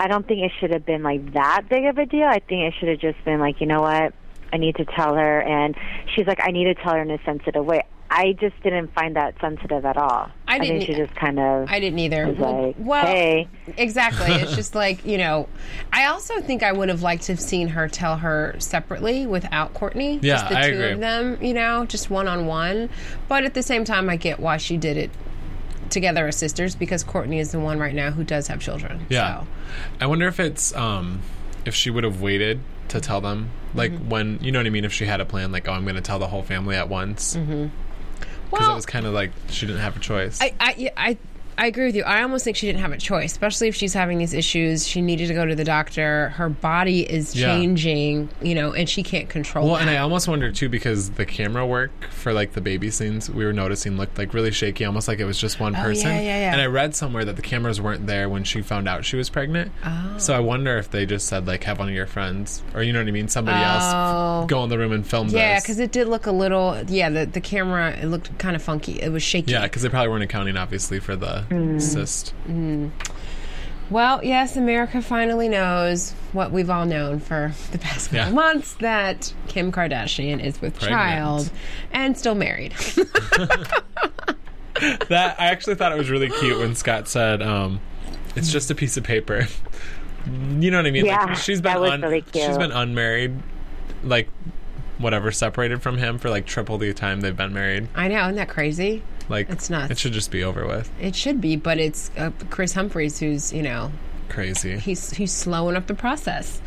I 0.00 0.06
don't 0.06 0.26
think 0.26 0.40
it 0.40 0.52
should 0.60 0.70
have 0.70 0.86
been 0.86 1.02
like 1.02 1.34
that 1.34 1.68
big 1.68 1.84
of 1.84 1.98
a 1.98 2.06
deal. 2.06 2.26
I 2.26 2.38
think 2.38 2.72
it 2.72 2.74
should 2.78 2.88
have 2.88 3.00
just 3.00 3.22
been 3.24 3.40
like, 3.40 3.60
you 3.60 3.66
know 3.66 3.80
what, 3.80 4.14
I 4.52 4.56
need 4.56 4.76
to 4.76 4.84
tell 4.84 5.14
her, 5.14 5.40
and 5.42 5.74
she's 6.14 6.26
like, 6.26 6.40
I 6.42 6.50
need 6.50 6.64
to 6.64 6.74
tell 6.74 6.94
her 6.94 7.02
in 7.02 7.10
a 7.10 7.22
sensitive 7.24 7.64
way. 7.64 7.82
I 8.10 8.32
just 8.32 8.58
didn't 8.62 8.94
find 8.94 9.16
that 9.16 9.34
sensitive 9.38 9.84
at 9.84 9.98
all. 9.98 10.30
I 10.46 10.58
didn't 10.58 10.78
think 10.78 10.86
she 10.86 10.94
just 10.94 11.14
kind 11.14 11.38
of. 11.38 11.68
I 11.68 11.78
didn't 11.78 11.98
either. 11.98 12.26
was 12.26 12.38
like, 12.38 12.76
well, 12.78 13.04
hey. 13.04 13.48
exactly. 13.76 14.32
It's 14.32 14.54
just 14.56 14.74
like 14.74 15.04
you 15.04 15.18
know. 15.18 15.46
I 15.92 16.06
also 16.06 16.40
think 16.40 16.62
I 16.62 16.72
would 16.72 16.88
have 16.88 17.02
liked 17.02 17.24
to 17.24 17.32
have 17.32 17.40
seen 17.40 17.68
her 17.68 17.86
tell 17.86 18.16
her 18.16 18.54
separately 18.58 19.26
without 19.26 19.74
Kourtney. 19.74 20.20
Yeah, 20.22 20.36
just 20.36 20.48
the 20.48 20.58
I 20.58 20.70
two 20.70 20.74
agree. 20.76 20.90
of 20.92 21.00
them. 21.00 21.38
You 21.42 21.52
know, 21.52 21.84
just 21.84 22.08
one 22.08 22.28
on 22.28 22.46
one. 22.46 22.88
But 23.28 23.44
at 23.44 23.52
the 23.52 23.62
same 23.62 23.84
time, 23.84 24.08
I 24.08 24.16
get 24.16 24.40
why 24.40 24.56
she 24.56 24.78
did 24.78 24.96
it 24.96 25.10
together 25.98 26.26
as 26.28 26.36
sisters 26.36 26.74
because 26.76 27.02
Kourtney 27.04 27.38
is 27.40 27.50
the 27.52 27.60
one 27.60 27.78
right 27.78 27.94
now 27.94 28.10
who 28.12 28.24
does 28.24 28.46
have 28.48 28.60
children. 28.60 29.06
Yeah. 29.08 29.40
So. 29.42 29.46
I 30.00 30.06
wonder 30.06 30.26
if 30.28 30.38
it's 30.40 30.74
um 30.74 31.20
if 31.64 31.74
she 31.74 31.90
would 31.90 32.04
have 32.04 32.20
waited 32.20 32.60
to 32.88 33.00
tell 33.00 33.20
them 33.20 33.50
like 33.74 33.92
Mm-hmm. 33.92 34.08
when 34.08 34.38
you 34.40 34.50
know 34.52 34.60
what 34.60 34.66
I 34.66 34.70
mean 34.70 34.84
if 34.84 34.92
she 34.92 35.04
had 35.04 35.20
a 35.20 35.24
plan 35.24 35.52
like 35.52 35.68
oh 35.68 35.72
I'm 35.72 35.82
going 35.84 35.96
to 35.96 36.00
tell 36.00 36.18
the 36.18 36.28
whole 36.28 36.42
family 36.42 36.76
at 36.76 36.88
once. 36.88 37.34
because 37.34 37.70
Well- 38.50 38.72
it 38.72 38.74
was 38.74 38.86
kind 38.86 39.04
of 39.06 39.12
like 39.12 39.30
she 39.50 39.66
didn't 39.66 39.82
have 39.82 39.96
a 39.96 40.00
choice. 40.00 40.40
I, 40.40 40.54
I, 40.60 40.90
I, 40.96 41.16
I 41.58 41.66
agree 41.66 41.86
with 41.86 41.96
you. 41.96 42.04
I 42.04 42.22
almost 42.22 42.44
think 42.44 42.56
she 42.56 42.66
didn't 42.66 42.80
have 42.80 42.92
a 42.92 42.96
choice, 42.98 43.32
especially 43.32 43.68
if 43.68 43.74
she's 43.74 43.92
having 43.92 44.18
these 44.18 44.32
issues. 44.32 44.86
She 44.86 45.02
needed 45.02 45.26
to 45.28 45.34
go 45.34 45.44
to 45.44 45.54
the 45.54 45.64
doctor. 45.64 46.30
Her 46.30 46.48
body 46.48 47.00
is 47.02 47.34
Yeah. 47.34 47.48
changing, 47.48 48.28
you 48.40 48.54
know, 48.54 48.72
and 48.72 48.88
she 48.88 49.02
can't 49.02 49.28
control 49.28 49.66
well, 49.66 49.74
that. 49.76 49.82
and 49.82 49.90
I 49.90 49.96
almost 49.98 50.28
wonder 50.28 50.50
too 50.52 50.68
because 50.68 51.10
the 51.10 51.26
camera 51.26 51.66
work 51.66 51.90
for 52.10 52.32
like 52.32 52.52
the 52.52 52.60
baby 52.60 52.90
scenes 52.90 53.28
we 53.28 53.44
were 53.44 53.52
noticing 53.52 53.96
looked 53.96 54.16
like 54.18 54.32
really 54.34 54.52
shaky, 54.52 54.84
almost 54.84 55.08
like 55.08 55.18
it 55.18 55.24
was 55.24 55.38
just 55.38 55.58
one 55.60 55.74
person. 55.74 56.10
Oh, 56.10 56.14
yeah, 56.14 56.20
yeah, 56.20 56.38
yeah. 56.40 56.52
And 56.52 56.60
I 56.60 56.66
read 56.66 56.94
somewhere 56.94 57.24
that 57.24 57.36
the 57.36 57.42
cameras 57.42 57.80
weren't 57.80 58.06
there 58.06 58.28
when 58.28 58.44
she 58.44 58.62
found 58.62 58.88
out 58.88 59.04
she 59.04 59.16
was 59.16 59.28
pregnant. 59.28 59.72
Oh. 59.84 60.14
So 60.18 60.34
I 60.34 60.40
wonder 60.40 60.78
if 60.78 60.90
they 60.90 61.06
just 61.06 61.26
said 61.26 61.46
like 61.46 61.64
have 61.64 61.78
one 61.80 61.88
of 61.88 61.94
your 61.94 62.06
friends 62.06 62.62
or 62.74 62.82
you 62.82 62.92
know 62.92 63.00
what 63.00 63.08
I 63.08 63.12
mean, 63.12 63.28
somebody 63.28 63.58
Oh. 63.58 64.40
else 64.42 64.46
go 64.48 64.62
in 64.62 64.70
the 64.70 64.78
room 64.78 64.92
and 64.92 65.06
film 65.06 65.26
this. 65.28 65.34
yeah, 65.34 65.58
because 65.60 65.78
it 65.80 65.90
did 65.92 66.06
look 66.08 66.26
a 66.26 66.32
little. 66.32 66.80
Yeah, 66.88 67.10
the 67.10 67.26
the 67.26 67.40
camera 67.40 67.90
it 68.00 68.06
looked 68.06 68.36
kind 68.38 68.54
of 68.54 68.62
funky. 68.62 69.00
It 69.02 69.10
was 69.10 69.22
shaky. 69.22 69.50
Yeah, 69.52 69.62
because 69.62 69.82
they 69.82 69.88
probably 69.88 70.08
weren't 70.08 70.22
accounting 70.24 70.56
obviously 70.56 71.00
for 71.00 71.16
the 71.16 71.44
Mm. 71.50 71.80
cyst. 71.80 72.34
Well, 73.90 74.22
yes, 74.22 74.56
America 74.56 75.00
finally 75.00 75.48
knows 75.48 76.12
what 76.32 76.52
we've 76.52 76.68
all 76.68 76.84
known 76.84 77.20
for 77.20 77.52
the 77.72 77.78
past 77.78 78.10
couple 78.10 78.18
Yeah. 78.26 78.30
months 78.30 78.74
that 78.80 79.32
Kim 79.48 79.72
Kardashian 79.72 80.44
is 80.44 80.60
with 80.60 80.78
Pregnant. 80.78 80.92
child 81.00 81.50
and 81.92 82.16
still 82.18 82.34
married. 82.34 82.74
That 85.08 85.34
I 85.40 85.46
actually 85.46 85.74
thought 85.74 85.90
it 85.90 85.98
was 85.98 86.08
really 86.08 86.28
cute 86.30 86.56
when 86.58 86.76
Scott 86.76 87.08
said, 87.08 87.42
um, 87.42 87.80
"It's 88.36 88.52
just 88.52 88.70
a 88.70 88.76
piece 88.76 88.96
of 88.96 89.02
paper." 89.02 89.48
You 90.26 90.70
know 90.70 90.76
what 90.76 90.86
I 90.86 90.90
mean? 90.92 91.04
Yeah, 91.04 91.24
like 91.24 91.36
she's 91.36 91.60
been 91.60 91.72
that 91.72 91.80
was 91.80 91.90
un- 91.92 92.02
really 92.02 92.20
cute. 92.20 92.44
she's 92.44 92.56
been 92.58 92.70
unmarried, 92.70 93.32
like 94.04 94.28
whatever, 94.98 95.32
separated 95.32 95.82
from 95.82 95.98
him 95.98 96.18
for 96.18 96.30
like 96.30 96.46
triple 96.46 96.78
the 96.78 96.92
time 96.94 97.22
they've 97.22 97.36
been 97.36 97.52
married. 97.54 97.88
I 97.96 98.06
know, 98.06 98.22
isn't 98.24 98.36
that 98.36 98.48
crazy? 98.48 99.02
Like 99.28 99.50
It's 99.50 99.68
nuts. 99.70 99.90
It 99.90 99.98
should 99.98 100.12
just 100.12 100.30
be 100.30 100.42
over 100.42 100.66
with. 100.66 100.90
It 101.00 101.14
should 101.14 101.40
be, 101.40 101.56
but 101.56 101.78
it's 101.78 102.10
uh, 102.16 102.30
Kris 102.50 102.72
Humphries 102.72 103.18
who's 103.18 103.52
you 103.52 103.62
know 103.62 103.92
Crazy. 104.28 104.78
he's 104.78 105.10
he's 105.12 105.32
slowing 105.32 105.76
up 105.76 105.86
the 105.86 105.94
process. 105.94 106.60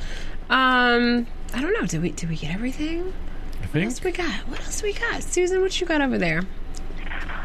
Um, 0.49 1.27
I 1.53 1.61
don't 1.61 1.73
know. 1.79 1.85
Did 1.87 2.01
we 2.01 2.11
did 2.11 2.29
we 2.29 2.35
get 2.35 2.53
everything? 2.53 3.01
I 3.01 3.61
What 3.61 3.69
think. 3.71 3.85
else 3.85 4.03
we 4.03 4.11
got? 4.11 4.31
What 4.47 4.59
else 4.61 4.81
we 4.83 4.93
got? 4.93 5.23
Susan, 5.23 5.61
what 5.61 5.79
you 5.79 5.87
got 5.87 6.01
over 6.01 6.17
there? 6.17 6.41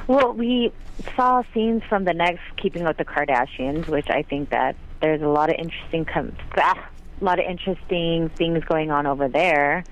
Well, 0.06 0.32
we 0.32 0.72
saw 1.14 1.42
scenes 1.52 1.82
from 1.88 2.04
the 2.04 2.14
next 2.14 2.40
Keeping 2.56 2.82
Up 2.82 2.96
with 2.98 3.06
the 3.06 3.12
Kardashians, 3.12 3.86
which 3.88 4.08
I 4.08 4.22
think 4.22 4.50
that 4.50 4.76
there's 5.00 5.20
a 5.22 5.28
lot 5.28 5.50
of 5.50 5.56
interesting 5.58 6.04
com- 6.04 6.36
ah, 6.56 6.88
a 7.20 7.24
lot 7.24 7.38
of 7.38 7.44
interesting 7.46 8.28
things 8.30 8.64
going 8.64 8.90
on 8.90 9.06
over 9.06 9.28
there. 9.28 9.84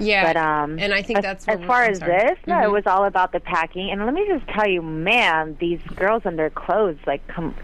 Yeah, 0.00 0.24
But 0.32 0.36
um, 0.36 0.78
and 0.78 0.92
I 0.94 1.02
think 1.02 1.18
as, 1.18 1.22
that's 1.22 1.48
as 1.48 1.60
far 1.66 1.84
as 1.84 1.98
sorry. 1.98 2.12
this. 2.12 2.38
No, 2.46 2.54
Mhm. 2.56 2.64
it 2.64 2.70
was 2.70 2.86
all 2.86 3.04
about 3.04 3.32
the 3.32 3.40
packing. 3.40 3.90
And 3.90 4.04
let 4.06 4.14
me 4.14 4.26
just 4.26 4.46
tell 4.48 4.66
you, 4.68 4.82
man, 4.82 5.56
these 5.60 5.80
girls 5.94 6.22
and 6.24 6.38
their 6.38 6.50
clothes, 6.50 6.98
like, 7.06 7.26
come. 7.28 7.54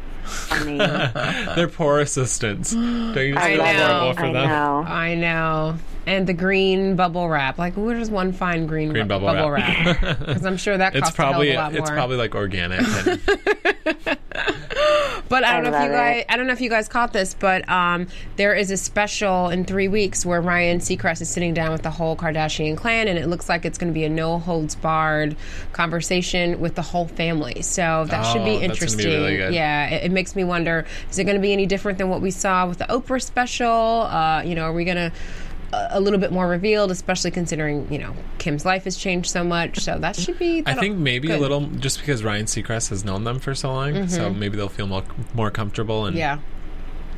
I 0.51 0.65
mean, 0.65 0.79
They're 1.57 1.69
poor 1.69 2.01
assistants. 2.01 2.73
Don't 2.73 3.17
you 3.17 3.35
just 3.35 3.45
I 3.47 3.55
feel 3.55 3.63
know. 3.65 3.87
horrible 3.89 4.13
for 4.15 4.25
I 4.27 4.33
them? 4.33 4.49
know. 4.49 4.85
I 4.87 5.15
know. 5.15 5.77
And 6.07 6.27
the 6.27 6.33
green 6.35 6.95
bubble 6.97 7.29
wrap. 7.29 7.59
Like, 7.59 7.75
where 7.75 7.97
does 7.97 8.11
one 8.11 8.33
find 8.33 8.69
green, 8.69 8.91
Green 8.91 9.07
bu- 9.09 9.19
bubble 9.21 9.51
wrap. 9.51 10.01
Because 10.19 10.45
I'm 10.45 10.57
sure 10.57 10.77
that 10.77 10.95
It's 10.97 11.03
costs 11.05 11.17
probably 11.17 11.51
a 11.51 11.55
hell 11.61 11.67
of 11.69 11.73
a 11.75 11.77
lot 11.77 11.81
it's 11.81 11.91
more. 11.91 11.97
probably 11.97 12.17
like 12.17 12.35
organic. 12.35 12.81
And 13.87 14.19
But 15.29 15.45
I 15.45 15.61
don't 15.61 15.71
know 15.71 15.77
if 15.77 15.85
you 15.85 15.91
guys 15.91 16.19
it. 16.21 16.27
I 16.29 16.37
don't 16.37 16.47
know 16.47 16.53
if 16.53 16.61
you 16.61 16.71
guys 16.71 16.89
caught 16.89 17.13
this, 17.13 17.35
but 17.35 17.69
um, 17.69 18.07
there 18.37 18.55
is 18.55 18.71
a 18.71 18.77
special 18.77 19.49
in 19.49 19.65
three 19.65 19.89
weeks 19.89 20.25
where 20.25 20.41
Ryan 20.41 20.79
Seacrest 20.79 21.21
is 21.21 21.29
sitting 21.29 21.53
down 21.55 21.73
with 21.73 21.83
the 21.83 21.91
whole 21.91 22.17
Kardashian 22.17 22.77
clan, 22.77 23.09
and 23.09 23.19
it 23.19 23.27
looks 23.27 23.49
like 23.49 23.65
it's 23.65 23.77
going 23.79 23.93
to 23.93 23.95
be 23.95 24.05
a 24.05 24.09
no 24.09 24.39
holds 24.39 24.75
barred 24.77 25.37
conversation 25.73 26.61
with 26.61 26.75
the 26.75 26.83
whole 26.83 27.07
family. 27.09 27.63
So 27.63 28.05
that 28.09 28.23
should 28.23 28.43
Oh, 28.43 28.45
be 28.45 28.51
that's 28.53 28.61
be 28.61 28.65
interesting. 28.65 29.07
really 29.07 29.37
good. 29.37 29.55
Yeah, 29.55 29.89
it, 29.89 30.05
it 30.05 30.13
makes 30.13 30.37
me 30.37 30.45
wonder: 30.45 30.85
is 31.11 31.19
it 31.19 31.25
going 31.25 31.37
to 31.37 31.43
be 31.43 31.53
any 31.53 31.67
different 31.67 31.99
than 31.99 32.09
what 32.09 32.21
we 32.21 32.31
saw 32.31 32.67
with 32.67 32.79
the 32.79 32.85
Oprah 32.87 33.23
special? 33.23 33.69
Uh, 34.03 34.43
you 34.43 34.55
know, 34.55 34.63
are 34.63 34.73
we 34.73 34.85
going 34.85 34.97
to 34.97 35.13
a 35.73 36.01
little 36.01 36.19
bit 36.19 36.33
more 36.33 36.49
revealed, 36.49 36.91
especially 36.91 37.31
considering 37.31 37.91
you 37.93 37.99
know 37.99 38.15
Kim's 38.39 38.65
life 38.65 38.85
has 38.85 38.97
changed 38.97 39.31
so 39.31 39.45
much. 39.45 39.81
So 39.81 39.99
that 39.99 40.17
should 40.17 40.39
be. 40.39 40.63
I 40.67 40.75
think 40.75 40.97
maybe 40.97 41.31
a 41.31 41.39
little 41.39 41.67
just 41.67 41.99
because 41.99 42.23
Ryan 42.25 42.47
Seacrest 42.47 42.91
has 42.91 43.05
known 43.05 43.25
them 43.25 43.39
for 43.39 43.55
so 43.55 43.73
long, 43.73 44.09
so 44.09 44.33
maybe 44.33 44.57
they'll 44.57 44.69
feel 44.69 44.87
more 44.87 45.05
more 45.35 45.51
comfortable. 45.51 46.07
And 46.07 46.17
Mm-hmm. 46.17 46.19
Yeah. 46.19 46.39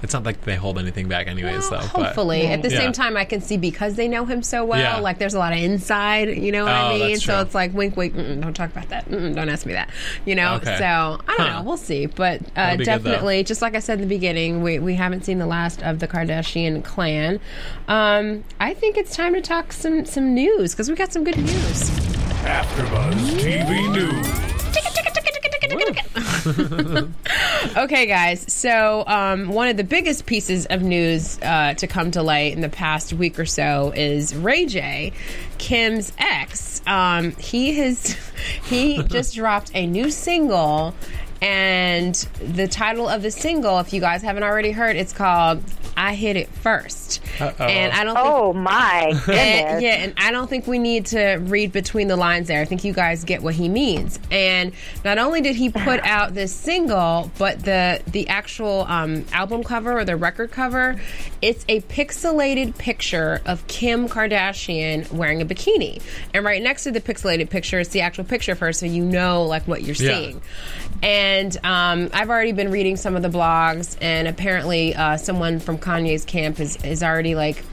It's 0.02 0.12
not 0.14 0.24
like 0.24 0.40
they 0.42 0.54
hold 0.56 0.78
anything 0.78 1.08
back, 1.08 1.26
anyways. 1.26 1.70
Well, 1.70 1.80
though. 1.82 1.88
but- 1.94 2.04
hopefully, 2.06 2.46
at 2.46 2.62
the 2.62 2.70
Yeah. 2.70 2.78
same 2.78 2.92
time, 2.92 3.16
I 3.16 3.24
can 3.24 3.40
see 3.40 3.56
because 3.56 3.94
they 3.96 4.08
know 4.08 4.24
him 4.24 4.42
so 4.42 4.64
well. 4.64 4.78
Yeah. 4.80 4.98
Like, 4.98 5.18
there's 5.18 5.34
a 5.34 5.38
lot 5.38 5.52
of 5.52 5.58
inside. 5.58 6.28
You 6.36 6.52
know 6.52 6.64
what 6.64 6.72
I 6.72 6.86
Oh, 6.86 6.98
mean? 6.98 7.08
that's 7.12 7.24
So 7.24 7.40
it's 7.40 7.54
like, 7.54 7.74
wink, 7.74 7.96
wink. 7.96 8.14
Don't 8.16 8.54
talk 8.54 8.70
about 8.70 8.88
that. 8.90 9.08
Mm-mm, 9.10 9.34
don't 9.34 9.48
ask 9.48 9.66
me 9.66 9.72
that. 9.74 9.90
You 10.24 10.34
know. 10.34 10.54
Okay. 10.56 10.76
So 10.78 10.84
I 10.84 11.34
don't 11.36 11.46
Huh. 11.48 11.58
know. 11.58 11.62
We'll 11.62 11.76
see. 11.76 12.06
But 12.06 12.40
uh, 12.40 12.46
That'll 12.54 12.76
good, 12.78 12.84
definitely, 12.86 13.44
just 13.44 13.62
like 13.62 13.74
I 13.74 13.80
said 13.80 13.94
in 14.00 14.08
the 14.08 14.14
beginning, 14.14 14.62
we 14.62 14.78
we 14.78 14.94
haven't 14.94 15.24
seen 15.24 15.38
the 15.38 15.46
last 15.46 15.82
of 15.82 15.98
the 15.98 16.08
Kardashian 16.08 16.82
clan. 16.84 17.40
Um, 17.88 18.44
I 18.60 18.74
think 18.74 18.96
it's 18.96 19.14
time 19.16 19.34
to 19.34 19.40
talk 19.40 19.72
some 19.72 20.04
some 20.04 20.34
news 20.34 20.72
because 20.72 20.88
we 20.88 20.94
got 20.96 21.12
some 21.12 21.24
good 21.24 21.36
news. 21.36 21.90
AfterBuzz 22.44 23.40
TV 23.40 23.92
News. 23.92 24.57
Okay, 27.76 28.06
guys. 28.06 28.52
So, 28.52 29.04
um, 29.06 29.48
one 29.48 29.68
of 29.68 29.76
the 29.76 29.84
biggest 29.84 30.26
pieces 30.26 30.66
of 30.66 30.82
news 30.82 31.38
uh, 31.42 31.74
to 31.74 31.86
come 31.86 32.10
to 32.12 32.22
light 32.22 32.52
in 32.52 32.60
the 32.60 32.68
past 32.68 33.12
week 33.12 33.38
or 33.38 33.46
so 33.46 33.92
is 33.94 34.34
Ray 34.34 34.66
J, 34.66 35.12
Kim's 35.58 36.12
ex. 36.18 36.80
Um, 36.86 37.32
he 37.32 37.74
has 37.74 38.16
he 38.64 39.02
just 39.04 39.34
dropped 39.34 39.70
a 39.74 39.86
new 39.86 40.10
single, 40.10 40.94
and 41.42 42.14
the 42.40 42.68
title 42.68 43.08
of 43.08 43.22
the 43.22 43.30
single, 43.30 43.78
if 43.80 43.92
you 43.92 44.00
guys 44.00 44.22
haven't 44.22 44.44
already 44.44 44.70
heard, 44.70 44.96
it's 44.96 45.12
called 45.12 45.62
"I 45.96 46.14
Hit 46.14 46.36
It 46.36 46.48
1st 47.38 47.60
And 47.60 47.92
I 47.92 48.04
don't 48.04 48.14
think 48.14 48.26
oh 48.28 48.52
my 48.52 49.06
goodness. 49.26 49.36
and, 49.38 49.82
yeah, 49.82 49.90
and 49.94 50.14
I 50.18 50.30
don't 50.30 50.48
think 50.48 50.66
we 50.66 50.78
need 50.78 51.06
to 51.06 51.36
read 51.36 51.72
between 51.72 52.08
the 52.08 52.16
lines 52.16 52.48
there. 52.48 52.60
I 52.60 52.64
think 52.64 52.84
you 52.84 52.92
guys 52.92 53.24
get 53.24 53.42
what 53.42 53.54
he 53.54 53.68
means. 53.68 54.18
And 54.30 54.72
not 55.04 55.18
only 55.18 55.40
did 55.40 55.56
he 55.56 55.70
put 55.70 56.00
out 56.04 56.34
this 56.34 56.52
single, 56.54 57.30
but 57.38 57.60
the 57.64 58.00
the 58.08 58.28
actual 58.28 58.84
um, 58.88 59.24
album 59.32 59.62
cover 59.64 59.98
or 59.98 60.04
the 60.04 60.16
record 60.16 60.50
cover, 60.50 61.00
it's 61.42 61.64
a 61.68 61.80
pixelated 61.82 62.76
picture 62.78 63.40
of 63.46 63.66
Kim 63.68 64.08
Kardashian 64.08 65.10
wearing 65.12 65.40
a 65.42 65.44
bikini, 65.46 66.02
and 66.34 66.44
right 66.44 66.62
next 66.62 66.84
to 66.84 66.90
the 66.90 67.00
pixelated 67.00 67.50
picture 67.50 67.78
is 67.78 67.88
the 67.90 68.00
actual 68.00 68.24
picture 68.24 68.52
of 68.52 68.58
her, 68.58 68.72
so 68.72 68.86
you 68.86 69.04
know 69.04 69.44
like 69.44 69.66
what 69.68 69.82
you're 69.82 69.94
Yeah. 69.96 70.14
seeing. 70.18 70.42
And 71.02 71.56
um, 71.64 72.10
I've 72.12 72.28
already 72.28 72.52
been 72.52 72.70
reading 72.72 72.96
some 72.96 73.14
of 73.14 73.22
the 73.22 73.28
blogs, 73.28 73.96
and 74.00 74.26
apparently, 74.26 74.94
uh, 74.96 75.16
someone 75.16 75.60
from 75.60 75.78
Kanye's 75.78 76.24
camp 76.24 76.58
is, 76.58 76.76
is 76.84 77.02
already 77.02 77.27
like 77.34 77.64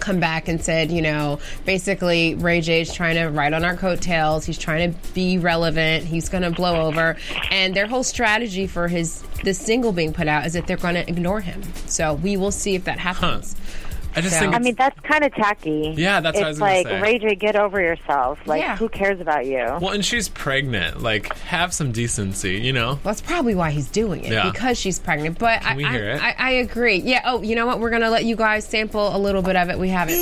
come 0.00 0.20
back 0.20 0.48
and 0.48 0.62
said, 0.62 0.90
you 0.90 1.00
know, 1.00 1.38
basically 1.64 2.34
Ray 2.34 2.60
J's 2.60 2.92
trying 2.92 3.16
to 3.16 3.26
ride 3.26 3.54
on 3.54 3.64
our 3.64 3.76
coattails. 3.76 4.44
He's 4.44 4.58
trying 4.58 4.92
to 4.92 5.12
be 5.14 5.38
relevant. 5.38 6.04
He's 6.04 6.28
going 6.28 6.42
to 6.42 6.50
blow 6.50 6.86
over. 6.86 7.16
And 7.50 7.74
their 7.74 7.86
whole 7.86 8.04
strategy 8.04 8.66
for 8.66 8.88
his 8.88 9.22
this 9.42 9.58
single 9.58 9.92
being 9.92 10.12
put 10.12 10.28
out 10.28 10.46
is 10.46 10.52
that 10.54 10.66
they're 10.66 10.76
going 10.76 10.94
to 10.94 11.08
ignore 11.08 11.40
him. 11.40 11.62
So 11.86 12.14
we 12.14 12.36
will 12.36 12.50
see 12.50 12.74
if 12.74 12.84
that 12.84 12.98
happens. 12.98 13.56
I 14.16 14.20
just 14.20 14.34
So- 14.34 14.40
think 14.42 14.54
I 14.54 14.58
mean, 14.60 14.74
that's 14.76 14.98
kind 15.00 15.24
of 15.24 15.34
tacky. 15.34 15.92
Yeah, 15.96 16.20
that's 16.20 16.38
it's 16.38 16.40
what 16.40 16.46
I 16.46 16.48
was 16.50 16.58
gonna 16.58 16.72
like, 16.72 16.86
say. 16.86 17.00
Ray 17.00 17.18
J, 17.18 17.34
get 17.34 17.56
over 17.56 17.80
yourself. 17.80 18.38
Like, 18.46 18.60
Yeah. 18.62 18.76
who 18.76 18.88
cares 18.88 19.20
about 19.20 19.46
you? 19.46 19.56
well, 19.80 19.90
and 19.90 20.04
she's 20.04 20.28
pregnant. 20.28 21.02
Like, 21.02 21.36
have 21.40 21.72
some 21.74 21.90
decency, 21.92 22.60
you 22.60 22.72
know. 22.72 23.00
That's 23.02 23.20
probably 23.20 23.54
why 23.54 23.70
he's 23.70 23.88
doing 23.88 24.24
it 24.24 24.32
Yeah. 24.32 24.50
because 24.50 24.78
she's 24.78 24.98
pregnant. 25.00 25.38
But 25.38 25.64
I, 25.64 25.74
we 25.76 25.84
I, 25.84 25.90
hear 25.92 26.10
it? 26.10 26.22
I, 26.22 26.34
I 26.38 26.50
agree. 26.52 26.96
Yeah. 26.98 27.22
Oh, 27.24 27.42
you 27.42 27.56
know 27.56 27.66
what? 27.66 27.80
We're 27.80 27.90
gonna 27.90 28.10
let 28.10 28.24
you 28.24 28.36
guys 28.36 28.64
sample 28.64 29.14
a 29.14 29.18
little 29.18 29.42
bit 29.42 29.56
of 29.56 29.68
it. 29.70 29.78
We 29.78 29.88
have 29.88 30.08
it. 30.10 30.14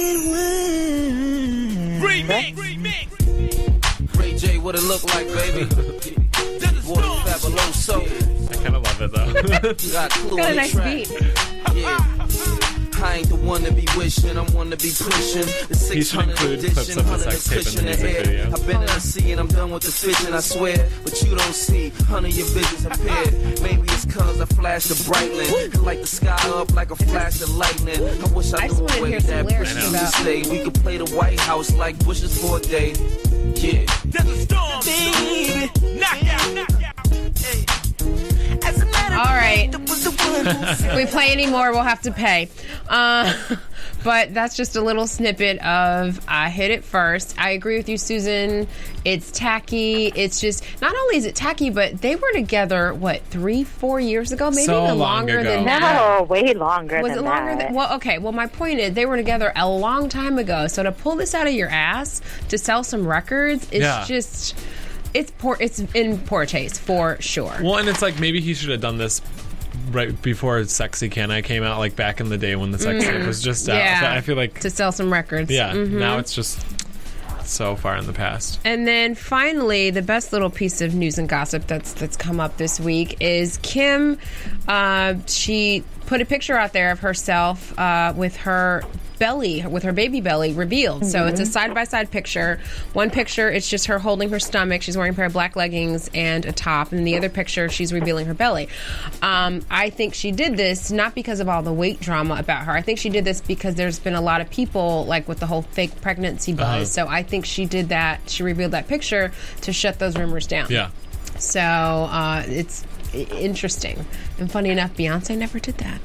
Ray 4.19 4.37
J, 4.37 4.59
what 4.59 4.75
it 4.75 4.83
look 4.83 5.03
like, 5.15 5.27
baby? 5.29 5.65
Boy, 6.83 7.01
fabuloso. 7.25 8.51
I 8.51 8.63
kind 8.63 8.77
of 8.77 8.83
love 8.83 9.03
it 9.03 9.13
though. 9.13 9.73
You 9.87 9.93
got 9.93 10.11
clue 10.11 10.37
Got 10.37 10.45
on 10.47 10.47
a 10.47 10.51
the 10.51 10.55
nice 10.57 10.73
track. 10.73 10.85
beat. 10.85 11.11
Yeah. 11.83 12.22
I 13.03 13.17
ain't 13.17 13.29
the 13.29 13.37
one 13.37 13.63
to 13.63 13.73
be 13.73 13.87
wishing, 13.97 14.37
I'm 14.39 14.47
one 14.55 14.71
to 14.71 14.77
be 14.77 14.91
pushing. 14.95 15.43
The 15.69 15.75
600 15.75 16.31
include 16.31 16.59
edition, 16.61 16.75
clips 16.75 16.89
of 16.91 16.95
the 16.97 17.11
100 17.11 17.33
sex 17.33 17.45
tape 17.49 17.81
in 17.81 17.87
the 17.87 17.93
cushion 17.93 18.07
ahead. 18.07 18.27
video. 18.27 18.53
I've 18.53 18.67
been 18.67 18.81
in 18.81 18.87
the 18.87 19.01
sea 19.01 19.33
and 19.33 19.41
I'm 19.41 19.49
done 19.49 19.71
with 19.73 19.83
the 19.83 19.91
fishing, 19.93 20.33
I 20.33 20.41
swear. 20.41 20.89
But 21.05 21.21
you 21.23 21.31
don't 21.35 21.55
see, 21.55 21.89
honey, 22.09 22.31
your 22.31 22.47
vision's 22.47 22.87
impaired. 22.87 23.61
Maybe 23.63 23.83
it's 23.83 24.05
cause 24.07 24.41
I 24.41 24.45
flash 24.47 24.85
the 24.87 24.97
brightling. 25.11 25.83
Light 25.85 26.01
the 26.01 26.07
sky 26.07 26.39
up 26.55 26.73
like 26.75 26.91
a 26.93 26.97
flash 26.97 27.41
of 27.43 27.51
lightning. 27.57 28.01
I 28.03 28.27
wish 28.35 28.53
I, 28.53 28.65
I 28.65 28.67
knew 28.69 28.75
wanna 28.83 28.97
a 28.99 29.03
way 29.03 29.19
that 29.19 29.47
lyrics 29.47 29.75
Bush 29.75 29.89
about- 29.89 30.01
to 30.01 30.07
stay. 30.23 30.43
We 30.51 30.65
could 30.65 30.75
play 30.75 30.97
the 30.99 31.07
White 31.17 31.41
House 31.41 31.75
like 31.75 31.99
Bush's 32.05 32.39
for 32.41 32.59
a 32.59 32.61
day. 32.61 32.93
Yeah. 33.57 33.85
There's 34.07 34.29
a 34.29 34.37
storm, 34.47 34.85
baby. 34.85 35.99
Knock 35.99 36.23
out, 36.25 36.55
knock 36.55 36.83
out. 36.85 37.39
Hey. 37.39 37.65
As 39.13 39.19
a 39.19 39.19
matter 39.19 39.29
All 39.31 39.37
right. 39.37 39.69
If 40.85 40.97
we 40.97 41.07
play 41.07 41.31
anymore, 41.33 41.71
we'll 41.73 41.83
have 41.83 42.03
to 42.03 42.11
pay. 42.13 42.49
Uh, 42.89 43.33
but 44.05 44.33
that's 44.35 44.57
just 44.57 44.77
a 44.77 44.81
little 44.81 45.07
snippet 45.07 45.59
of 45.63 46.21
I 46.27 46.49
hit 46.51 46.71
it 46.71 46.85
first. 46.85 47.35
I 47.39 47.51
agree 47.51 47.77
with 47.77 47.89
you, 47.89 47.97
Susan. 47.99 48.67
It's 49.05 49.31
tacky. 49.31 50.07
It's 50.07 50.41
just 50.41 50.65
not 50.81 50.95
only 50.95 51.17
is 51.17 51.25
it 51.27 51.35
tacky, 51.35 51.71
but 51.71 52.01
they 52.01 52.17
were 52.17 52.33
together 52.33 52.93
what 52.95 53.23
three, 53.27 53.65
four 53.65 54.01
years 54.01 54.33
ago, 54.33 54.51
maybe 54.51 54.65
So 54.65 54.85
even 54.85 54.99
long 54.99 55.19
longer 55.19 55.39
ago. 55.41 55.51
than 55.51 55.65
that. 55.67 56.19
No, 56.19 56.25
way 56.25 56.55
longer 56.55 57.03
than 57.03 57.03
that. 57.03 57.03
Was 57.03 57.13
than 57.15 57.25
it 57.25 57.29
longer 57.29 57.55
that. 57.57 57.67
than 57.69 57.75
well? 57.75 57.95
Okay. 57.97 58.19
Well, 58.19 58.33
my 58.33 58.47
point 58.47 58.81
is 58.81 58.95
they 58.95 59.07
were 59.07 59.17
together 59.17 59.53
a 59.55 59.69
long 59.69 60.09
time 60.09 60.39
ago. 60.39 60.67
So 60.67 60.83
to 60.83 60.93
pull 60.93 61.17
this 61.17 61.35
out 61.35 61.47
of 61.47 61.53
your 61.53 61.69
ass 61.69 62.21
to 62.49 62.59
sell 62.59 62.83
some 62.85 63.07
records, 63.07 63.65
it's 63.71 63.83
Yeah. 63.83 64.05
just 64.07 64.57
it's 65.15 65.31
poor. 65.33 65.57
It's 65.61 65.81
in 65.95 66.19
poor 66.19 66.47
taste 66.47 66.81
for 66.81 67.17
sure. 67.21 67.55
Well, 67.63 67.77
and 67.79 67.89
it's 67.89 68.03
like 68.03 68.19
maybe 68.21 68.41
he 68.41 68.55
should 68.55 68.71
have 68.71 68.81
done 68.81 68.99
this 68.99 69.21
right 69.91 70.21
before 70.23 70.65
"Sexy 70.65 71.09
Can 71.09 71.31
I" 71.31 71.43
came 71.43 71.63
out, 71.63 71.79
like 71.79 71.97
back 71.97 72.21
in 72.21 72.29
the 72.29 72.39
day 72.39 72.57
when 72.57 72.71
the 72.71 72.79
sex 72.79 73.05
tape 73.05 73.27
was 73.27 73.43
just 73.43 73.69
out. 73.69 73.77
Yeah, 73.77 74.01
But 74.01 74.11
I 74.13 74.21
feel 74.21 74.37
like 74.37 74.61
to 74.61 74.71
sell 74.71 74.93
some 74.93 75.13
records. 75.13 75.51
yeah, 75.51 75.73
Mhm. 75.73 75.93
now 75.93 76.19
it's 76.19 76.35
just 76.35 76.65
so 77.45 77.75
far 77.77 77.97
in 77.97 78.07
the 78.07 78.13
past. 78.13 78.61
And 78.65 78.87
then 78.87 79.15
finally, 79.15 79.91
the 79.91 80.01
best 80.03 80.33
little 80.33 80.49
piece 80.51 80.81
of 80.81 80.95
news 80.95 81.19
and 81.19 81.29
gossip 81.29 81.67
that's 81.67 81.93
that's 81.95 82.17
come 82.17 82.39
up 82.41 82.57
this 82.57 82.79
week 82.81 83.17
is 83.21 83.59
Kim. 83.63 84.19
Uh, 84.69 85.15
she 85.27 85.83
put 86.07 86.21
a 86.21 86.25
picture 86.25 86.57
out 86.57 86.73
there 86.73 86.91
of 86.91 87.01
herself 87.01 87.77
uh, 87.79 88.13
with 88.17 88.37
her 88.37 88.85
belly, 89.23 89.65
with 89.65 89.85
her 89.85 89.93
baby 89.93 90.21
belly 90.21 90.53
revealed. 90.53 91.07
So 91.07 91.29
it's 91.29 91.39
a 91.39 91.47
side 91.47 91.73
by 91.73 91.85
side 91.85 92.11
picture. 92.11 92.59
One 92.93 93.09
picture, 93.09 93.49
it's 93.49 93.69
just 93.69 93.87
her 93.87 94.01
holding 94.01 94.31
her 94.31 94.41
stomach. 94.41 94.83
She's 94.83 94.97
wearing 94.97 95.13
a 95.13 95.15
pair 95.15 95.27
of 95.27 95.33
black 95.33 95.55
leggings 95.55 96.11
and 96.13 96.45
a 96.45 96.51
top. 96.51 96.91
And 96.91 97.07
the 97.07 97.17
other 97.17 97.29
picture, 97.29 97.69
she's 97.69 97.93
revealing 97.93 98.27
her 98.27 98.35
belly. 98.35 98.69
Um, 99.23 99.65
I 99.71 99.91
think 99.91 100.15
she 100.15 100.33
did 100.33 100.57
this 100.57 100.91
not 100.91 101.15
because 101.15 101.39
of 101.39 101.49
all 101.49 101.63
the 101.63 101.73
weight 101.73 102.01
drama 102.01 102.35
about 102.35 102.65
her. 102.65 102.73
I 102.73 102.83
think 102.83 102.99
she 102.99 103.11
did 103.11 103.25
this 103.25 103.41
because 103.41 103.77
there's 103.77 104.01
been 104.01 104.15
a 104.15 104.21
lot 104.21 104.41
of 104.41 104.51
people 104.51 105.07
like 105.07 105.29
with 105.29 105.39
the 105.39 105.47
whole 105.47 105.63
fake 105.63 106.01
pregnancy 106.01 106.53
buzz. 106.53 106.99
Uh-huh. 106.99 107.07
So 107.07 107.07
I 107.07 107.23
think 107.23 107.47
she 107.47 107.65
did 107.65 107.91
that. 107.91 108.29
She 108.29 108.43
revealed 108.43 108.73
that 108.73 108.89
picture 108.89 109.31
to 109.61 109.73
shut 109.73 110.01
those 110.01 110.19
rumors 110.19 110.49
down. 110.49 110.67
Yeah. 110.69 110.91
So 111.39 111.61
uh, 111.61 112.43
it's 112.49 112.85
interesting 113.15 114.05
and 114.41 114.51
funny 114.51 114.71
enough, 114.71 114.97
Beyonce 114.97 115.39
never 115.39 115.61
did 115.61 115.79
that. 115.79 116.01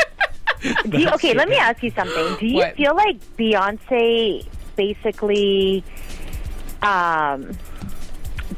Do 0.88 0.98
you, 1.00 1.08
okay, 1.10 1.34
let 1.34 1.48
me 1.48 1.56
ask 1.56 1.82
you 1.82 1.90
something. 1.90 2.36
Do 2.38 2.46
you 2.46 2.56
What? 2.56 2.76
feel 2.76 2.94
like 2.96 3.20
Beyonce 3.36 4.46
basically? 4.76 5.84
Um, 6.82 7.56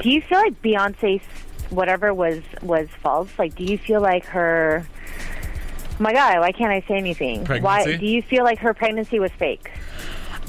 do 0.01 0.11
you 0.11 0.21
feel 0.23 0.39
like 0.39 0.61
Beyonce's 0.63 1.23
whatever 1.71 2.13
was 2.13 2.41
was 2.63 2.89
false? 3.03 3.31
Like, 3.39 3.55
do 3.55 3.65
you 3.65 3.79
feel 3.79 4.01
like 4.01 4.25
her? 4.27 4.87
Oh 4.87 6.03
my 6.03 6.13
God, 6.13 6.39
why 6.41 6.53
can't 6.53 6.73
I 6.73 6.87
say 6.89 6.97
anything? 6.97 7.45
Why 7.47 7.97
do 7.97 8.07
you 8.07 8.23
feel 8.23 8.45
like 8.45 8.59
her 8.59 8.75
pregnancy 8.75 9.19
was 9.19 9.31
fake? 9.33 9.71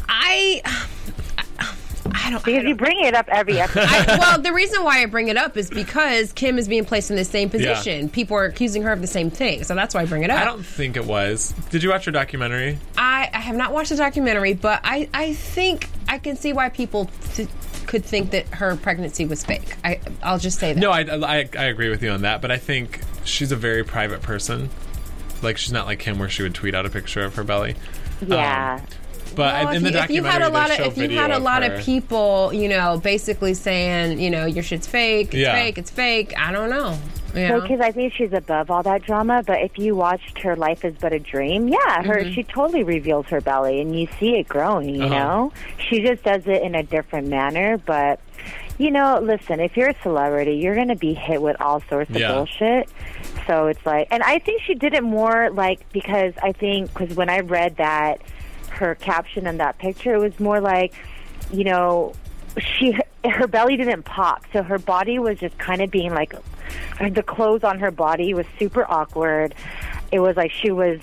I. 0.08 0.62
I 2.32 2.36
don't. 2.36 2.46
Because 2.46 2.64
you 2.64 2.70
don't 2.70 2.78
bring 2.78 3.00
it 3.04 3.14
up 3.14 3.28
every 3.30 3.60
episode. 3.60 3.86
I, 3.88 4.18
well, 4.18 4.42
the 4.42 4.54
reason 4.54 4.84
why 4.84 5.02
I 5.02 5.06
bring 5.06 5.28
it 5.28 5.38
up 5.38 5.58
is 5.58 5.70
because 5.70 6.32
Kim 6.34 6.58
is 6.58 6.68
being 6.68 6.86
placed 6.86 7.10
in 7.12 7.16
the 7.18 7.26
same 7.26 7.50
position. 7.50 8.10
People 8.10 8.38
are 8.38 8.46
accusing 8.46 8.84
her 8.84 8.92
of 8.92 9.02
the 9.02 9.08
same 9.08 9.30
thing, 9.30 9.64
so 9.64 9.76
that's 9.76 9.94
why 9.94 10.02
I 10.02 10.06
bring 10.06 10.24
it 10.24 10.30
up. 10.30 10.42
I 10.42 10.46
don't 10.46 10.66
think 10.66 10.96
it 10.98 11.06
was. 11.06 11.54
Did 11.70 11.84
you 11.84 11.90
watch 11.90 12.06
her 12.06 12.12
documentary? 12.12 12.78
I, 12.98 13.30
I 13.34 13.40
have 13.40 13.56
not 13.56 13.74
watched 13.74 13.90
the 13.90 13.96
documentary, 13.98 14.54
but 14.54 14.82
I, 14.84 15.10
I 15.14 15.34
think 15.34 15.90
I 16.08 16.18
can 16.18 16.36
see 16.36 16.54
why 16.54 16.70
people 16.70 17.10
th- 17.34 17.50
could 17.88 18.06
think 18.06 18.32
that 18.32 18.48
her 18.50 18.76
pregnancy 18.78 19.26
was 19.26 19.44
fake. 19.44 19.76
I, 19.84 20.00
I'll 20.24 20.40
just 20.40 20.60
say 20.60 20.74
that. 20.74 20.80
No, 20.80 20.92
I, 20.92 21.02
I, 21.02 21.50
I 21.58 21.66
agree 21.66 21.90
with 21.90 22.02
you 22.04 22.12
on 22.12 22.22
that, 22.22 22.42
but 22.42 22.52
I 22.52 22.58
think 22.58 23.02
she's 23.26 23.52
a 23.52 23.56
very 23.58 23.84
private 23.84 24.22
person. 24.22 24.70
Like 25.42 25.58
she's 25.58 25.74
not 25.74 25.86
like 25.88 26.02
him, 26.04 26.20
where 26.20 26.30
she 26.30 26.44
would 26.44 26.54
tweet 26.54 26.76
out 26.76 26.86
a 26.86 26.90
picture 26.90 27.24
of 27.24 27.36
her 27.36 27.44
belly. 27.44 27.76
yeah. 28.26 28.80
Um, 28.82 28.88
But 29.36 29.64
Well, 29.66 29.70
in 29.70 29.76
if 29.78 29.84
the 29.84 29.92
you, 30.00 30.04
if 30.04 30.10
you 30.12 30.24
had 30.24 30.42
a 30.42 30.50
lot 30.50 30.72
of 30.72 30.80
if 30.86 30.98
you 30.98 31.10
had 31.10 31.32
a 31.32 31.38
of 31.38 31.44
lot 31.44 31.64
her. 31.64 31.74
of 31.76 31.82
people, 31.86 32.52
you 32.54 32.68
know, 32.68 33.00
basically 33.00 33.54
saying, 33.54 34.20
you 34.20 34.30
know, 34.30 34.46
your 34.46 34.64
shit's 34.64 34.88
fake, 34.88 35.28
it's 35.28 35.36
Yeah. 35.36 35.54
fake, 35.54 35.78
it's 35.78 35.92
fake. 35.92 36.34
I 36.38 36.52
don't 36.52 36.70
know. 36.70 36.98
You 37.34 37.48
So, 37.48 37.54
know? 37.56 37.62
because 37.62 37.80
I 37.80 37.92
think 37.94 38.14
she's 38.14 38.34
above 38.34 38.70
all 38.70 38.84
that 38.84 39.04
drama, 39.04 39.42
but 39.48 39.62
if 39.62 39.78
you 39.78 39.96
watched 39.96 40.40
her 40.40 40.58
Life 40.58 40.84
is 40.84 40.96
But 41.00 41.14
a 41.14 41.20
Dream, 41.20 41.70
yeah, 41.70 42.04
her 42.04 42.24
Mm-hmm. 42.26 42.32
she 42.34 42.44
totally 42.44 42.84
reveals 42.84 43.28
her 43.28 43.40
belly, 43.40 43.80
and 43.80 43.98
you 43.98 44.08
see 44.20 44.36
it 44.38 44.50
growing. 44.50 44.96
You 44.96 45.06
Uh-huh. 45.06 45.16
know, 45.16 45.54
she 45.78 46.02
just 46.02 46.24
does 46.24 46.46
it 46.46 46.62
in 46.62 46.76
a 46.76 46.84
different 46.84 47.28
manner. 47.28 47.78
But 47.78 48.20
you 48.78 48.90
know, 48.92 49.20
listen, 49.22 49.60
if 49.60 49.78
you're 49.78 49.90
a 49.90 49.96
celebrity, 50.02 50.56
you're 50.56 50.74
going 50.76 50.88
to 50.88 50.96
be 50.96 51.14
hit 51.14 51.40
with 51.42 51.56
all 51.62 51.82
sorts 51.88 52.10
of 52.10 52.18
Yeah. 52.18 52.34
bullshit. 52.34 52.90
So 53.48 53.68
it's 53.68 53.86
like, 53.86 54.08
and 54.12 54.24
I 54.24 54.40
think 54.40 54.62
she 54.64 54.74
did 54.74 54.94
it 54.94 55.04
more 55.04 55.52
like 55.52 55.80
because 55.94 56.34
I 56.42 56.52
think 56.52 56.92
because 56.94 57.16
when 57.16 57.30
I 57.30 57.40
read 57.42 57.78
that 57.78 58.22
her 58.82 58.96
caption 58.96 59.48
in 59.48 59.58
that 59.58 59.78
picture, 59.78 60.14
it 60.14 60.20
was 60.20 60.40
more 60.40 60.60
like, 60.60 60.94
you 61.52 61.64
know, 61.64 62.14
she 62.58 62.98
her 63.24 63.48
belly 63.48 63.78
didn't 63.78 64.04
pop, 64.04 64.44
so 64.52 64.64
her 64.64 64.80
body 64.80 65.20
was 65.20 65.40
just 65.40 65.58
kind 65.58 65.82
of 65.82 65.92
being 65.92 66.14
like, 66.14 66.34
the 67.12 67.24
clothes 67.24 67.64
on 67.64 67.80
her 67.80 67.92
body 67.92 68.34
was 68.34 68.46
super 68.60 68.90
awkward. 68.90 69.54
It 70.12 70.20
was 70.20 70.36
like 70.36 70.52
she 70.52 70.72
was 70.72 71.00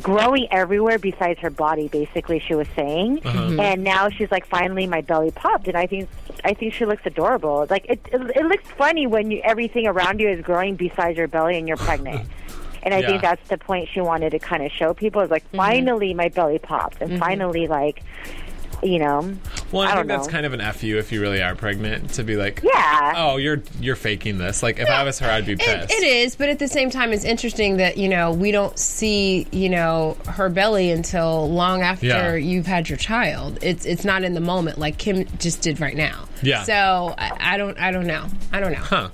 growing 0.00 0.48
everywhere 0.50 0.98
besides 0.98 1.38
her 1.40 1.50
body 1.50 1.88
basically 1.88 2.38
she 2.38 2.54
was 2.54 2.68
saying. 2.74 3.20
Uh-huh. 3.24 3.38
Mm-hmm. 3.38 3.60
And 3.60 3.84
now 3.84 4.08
she's 4.08 4.30
like 4.30 4.46
finally 4.46 4.86
my 4.86 5.02
belly 5.02 5.30
popped. 5.30 5.68
And 5.68 5.76
i 5.76 5.86
think 5.86 6.08
i 6.44 6.54
think 6.54 6.72
she 6.72 6.86
looks 6.86 7.02
adorable. 7.04 7.66
Like 7.68 7.86
it 7.88 8.00
it, 8.10 8.20
it 8.36 8.46
looks 8.46 8.64
funny 8.78 9.06
when 9.06 9.30
you, 9.30 9.40
everything 9.44 9.86
around 9.86 10.20
you 10.20 10.28
is 10.28 10.42
growing 10.42 10.76
besides 10.76 11.18
your 11.18 11.28
belly 11.28 11.58
and 11.58 11.68
you're 11.68 11.76
pregnant 11.76 12.26
and 12.82 12.92
i 12.94 12.98
Yeah. 12.98 13.06
think 13.08 13.22
that's 13.22 13.48
the 13.48 13.58
point 13.58 13.88
she 13.92 14.00
wanted 14.00 14.30
to 14.30 14.38
kind 14.38 14.62
of 14.64 14.70
show 14.72 14.94
people 14.94 15.20
is 15.22 15.30
like 15.30 15.44
mm-hmm. 15.48 15.56
finally 15.58 16.14
my 16.14 16.28
belly 16.28 16.58
popped 16.58 17.00
and 17.00 17.10
mm-hmm. 17.12 17.20
finally 17.20 17.66
like 17.68 18.02
you 18.82 18.98
know 18.98 19.32
Well, 19.70 19.82
I, 19.82 19.92
I 19.92 19.94
think 19.94 19.96
don't 19.98 20.06
that's 20.08 20.26
know. 20.26 20.32
kind 20.32 20.44
of 20.46 20.52
an 20.54 20.72
fu 20.72 20.98
if 20.98 21.12
you 21.12 21.20
really 21.20 21.40
are 21.40 21.54
pregnant 21.54 22.10
to 22.14 22.24
be 22.24 22.34
like, 22.36 22.60
yeah 22.64 23.12
oh, 23.16 23.36
you're 23.36 23.62
you're 23.80 23.94
faking 23.94 24.38
this. 24.38 24.60
Like 24.60 24.80
if 24.80 24.88
I 24.88 25.04
was 25.04 25.20
her, 25.20 25.30
I'd 25.30 25.46
be 25.46 25.52
It, 25.52 25.60
pissed. 25.60 25.92
it 25.92 26.02
is, 26.02 26.34
but 26.34 26.48
at 26.48 26.58
the 26.58 26.66
same 26.66 26.90
time, 26.90 27.12
it's 27.12 27.24
interesting 27.24 27.76
that 27.76 27.96
you 27.96 28.08
know 28.08 28.32
we 28.32 28.50
don't 28.50 28.76
see 28.76 29.46
you 29.52 29.68
know 29.68 30.16
her 30.26 30.48
belly 30.48 30.90
until 30.90 31.48
long 31.48 31.82
after 31.82 32.06
Yeah. 32.06 32.34
you've 32.34 32.66
had 32.66 32.88
your 32.88 32.98
child. 32.98 33.56
It's 33.62 33.86
it's 33.86 34.04
not 34.04 34.24
in 34.24 34.34
the 34.34 34.40
moment 34.40 34.78
like 34.78 34.98
Kim 34.98 35.26
just 35.38 35.60
did 35.62 35.78
right 35.80 35.96
now. 35.96 36.24
Yeah. 36.42 36.64
So 36.64 37.14
I, 37.16 37.54
I 37.54 37.56
don't 37.58 37.78
I 37.78 37.92
don't 37.92 38.06
know 38.08 38.26
I 38.52 38.58
don't 38.58 38.72
know 38.72 38.78
Huh? 38.78 39.10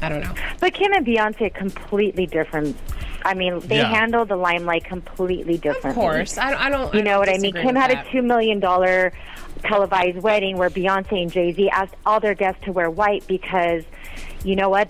I 0.00 0.08
don't 0.08 0.20
know. 0.20 0.34
But 0.58 0.74
Kim 0.74 0.92
and 0.94 1.06
Beyonce 1.06 1.42
are 1.42 1.50
completely 1.50 2.26
different. 2.26 2.76
I 3.24 3.34
mean, 3.34 3.60
they 3.60 3.76
Yeah. 3.76 3.88
handle 3.94 4.24
the 4.24 4.36
limelight 4.36 4.84
completely 4.84 5.56
differently. 5.58 5.90
Of 5.90 5.94
course, 5.96 6.38
I, 6.38 6.54
I 6.66 6.70
don't. 6.70 6.92
You 6.94 7.02
know 7.02 7.18
what 7.18 7.28
I 7.28 7.38
mean? 7.38 7.52
Kim 7.54 7.74
had 7.76 7.90
that. 7.90 8.06
a 8.06 8.10
two 8.10 8.22
million 8.22 8.60
dollar 8.60 9.12
televised 9.62 10.18
wedding 10.22 10.56
where 10.58 10.70
Beyonce 10.70 11.22
and 11.22 11.30
Jay 11.32 11.52
Z 11.52 11.70
asked 11.70 11.94
all 12.04 12.20
their 12.20 12.34
guests 12.34 12.64
to 12.64 12.72
wear 12.72 12.90
white 12.90 13.26
because, 13.26 13.84
you 14.44 14.56
know 14.56 14.68
what? 14.68 14.88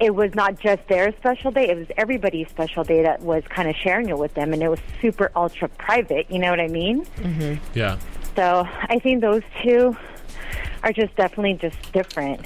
It 0.00 0.14
was 0.14 0.34
not 0.34 0.58
just 0.58 0.86
their 0.88 1.12
special 1.16 1.50
day; 1.52 1.68
it 1.70 1.76
was 1.76 1.86
everybody's 1.96 2.48
special 2.48 2.82
day 2.84 3.02
that 3.02 3.20
was 3.22 3.44
kind 3.48 3.68
of 3.68 3.76
sharing 3.76 4.08
it 4.08 4.18
with 4.18 4.34
them, 4.34 4.52
and 4.52 4.62
it 4.62 4.68
was 4.68 4.80
super 5.00 5.30
ultra 5.36 5.68
private. 5.68 6.28
You 6.30 6.38
know 6.40 6.50
what 6.50 6.60
I 6.60 6.68
mean? 6.68 7.06
Yeah. 7.74 7.98
So 8.34 8.66
I 8.88 8.98
think 8.98 9.20
those 9.20 9.42
two 9.62 9.96
are 10.82 10.92
just 10.92 11.14
definitely 11.14 11.54
just 11.54 11.92
different. 11.92 12.40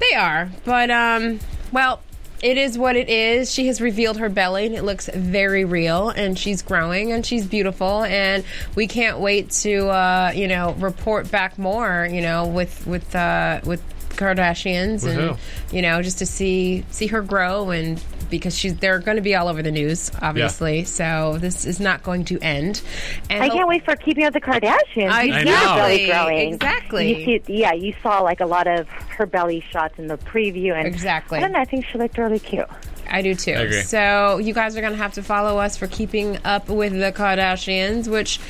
They 0.00 0.14
are, 0.16 0.50
but 0.64 0.90
um, 0.90 1.38
well, 1.70 2.00
it 2.42 2.58
is 2.58 2.78
what 2.78 2.96
it 2.96 3.08
is. 3.08 3.52
She 3.52 3.66
has 3.68 3.80
revealed 3.80 4.18
her 4.18 4.28
belly, 4.28 4.66
and 4.66 4.74
it 4.74 4.82
looks 4.82 5.08
very 5.08 5.64
real. 5.64 6.10
And 6.10 6.38
she's 6.38 6.62
growing, 6.62 7.12
and 7.12 7.24
she's 7.24 7.46
beautiful, 7.46 8.02
and 8.04 8.44
we 8.74 8.86
can't 8.86 9.18
wait 9.18 9.50
to 9.62 9.88
uh, 9.88 10.32
you 10.34 10.48
know 10.48 10.74
report 10.78 11.30
back 11.30 11.58
more. 11.58 12.06
You 12.10 12.22
know, 12.22 12.46
with 12.46 12.86
with 12.86 13.14
uh, 13.14 13.60
with 13.64 13.82
Kardashians, 14.10 15.04
and 15.04 15.38
you 15.72 15.82
know, 15.82 16.02
just 16.02 16.18
to 16.18 16.26
see 16.26 16.84
see 16.90 17.08
her 17.08 17.22
grow 17.22 17.70
and. 17.70 18.02
Because 18.30 18.56
she's, 18.56 18.76
they're 18.76 18.98
going 18.98 19.16
to 19.16 19.22
be 19.22 19.34
all 19.34 19.48
over 19.48 19.62
the 19.62 19.70
news, 19.70 20.10
obviously. 20.20 20.84
So 20.84 21.38
this 21.38 21.64
is 21.64 21.80
not 21.80 22.02
going 22.02 22.24
to 22.26 22.38
end. 22.40 22.82
And 23.30 23.42
I 23.42 23.48
can't 23.48 23.68
wait 23.68 23.84
for 23.84 23.96
Keeping 23.96 24.24
Up 24.24 24.34
with 24.34 24.42
the 24.42 24.50
Kardashians. 24.50 25.10
I 25.10 25.22
You 25.22 25.34
see 25.38 25.44
know. 25.44 25.56
her 25.56 25.76
belly 25.76 26.06
growing. 26.06 26.54
Exactly. 26.54 27.26
You 27.26 27.40
see, 27.44 27.52
yeah, 27.54 27.72
you 27.72 27.94
saw 28.02 28.20
like 28.20 28.40
a 28.40 28.46
lot 28.46 28.66
of 28.66 28.88
her 28.88 29.26
belly 29.26 29.64
shots 29.70 29.98
in 29.98 30.06
the 30.06 30.18
preview, 30.18 30.72
and 30.74 30.86
Exactly. 30.86 31.38
I 31.38 31.40
don't 31.42 31.52
know. 31.52 31.60
I 31.60 31.64
think 31.64 31.86
she 31.86 31.98
looked 31.98 32.18
really 32.18 32.38
cute. 32.40 32.66
I 33.08 33.22
do 33.22 33.34
too. 33.34 33.52
I 33.52 33.60
agree. 33.60 33.82
So 33.82 34.38
you 34.38 34.52
guys 34.52 34.76
are 34.76 34.80
going 34.80 34.92
to 34.92 34.98
have 34.98 35.14
to 35.14 35.22
follow 35.22 35.58
us 35.58 35.76
for 35.76 35.86
keeping 35.86 36.38
up 36.44 36.68
with 36.68 36.92
the 36.92 37.12
Kardashians, 37.12 38.08
which 38.08 38.40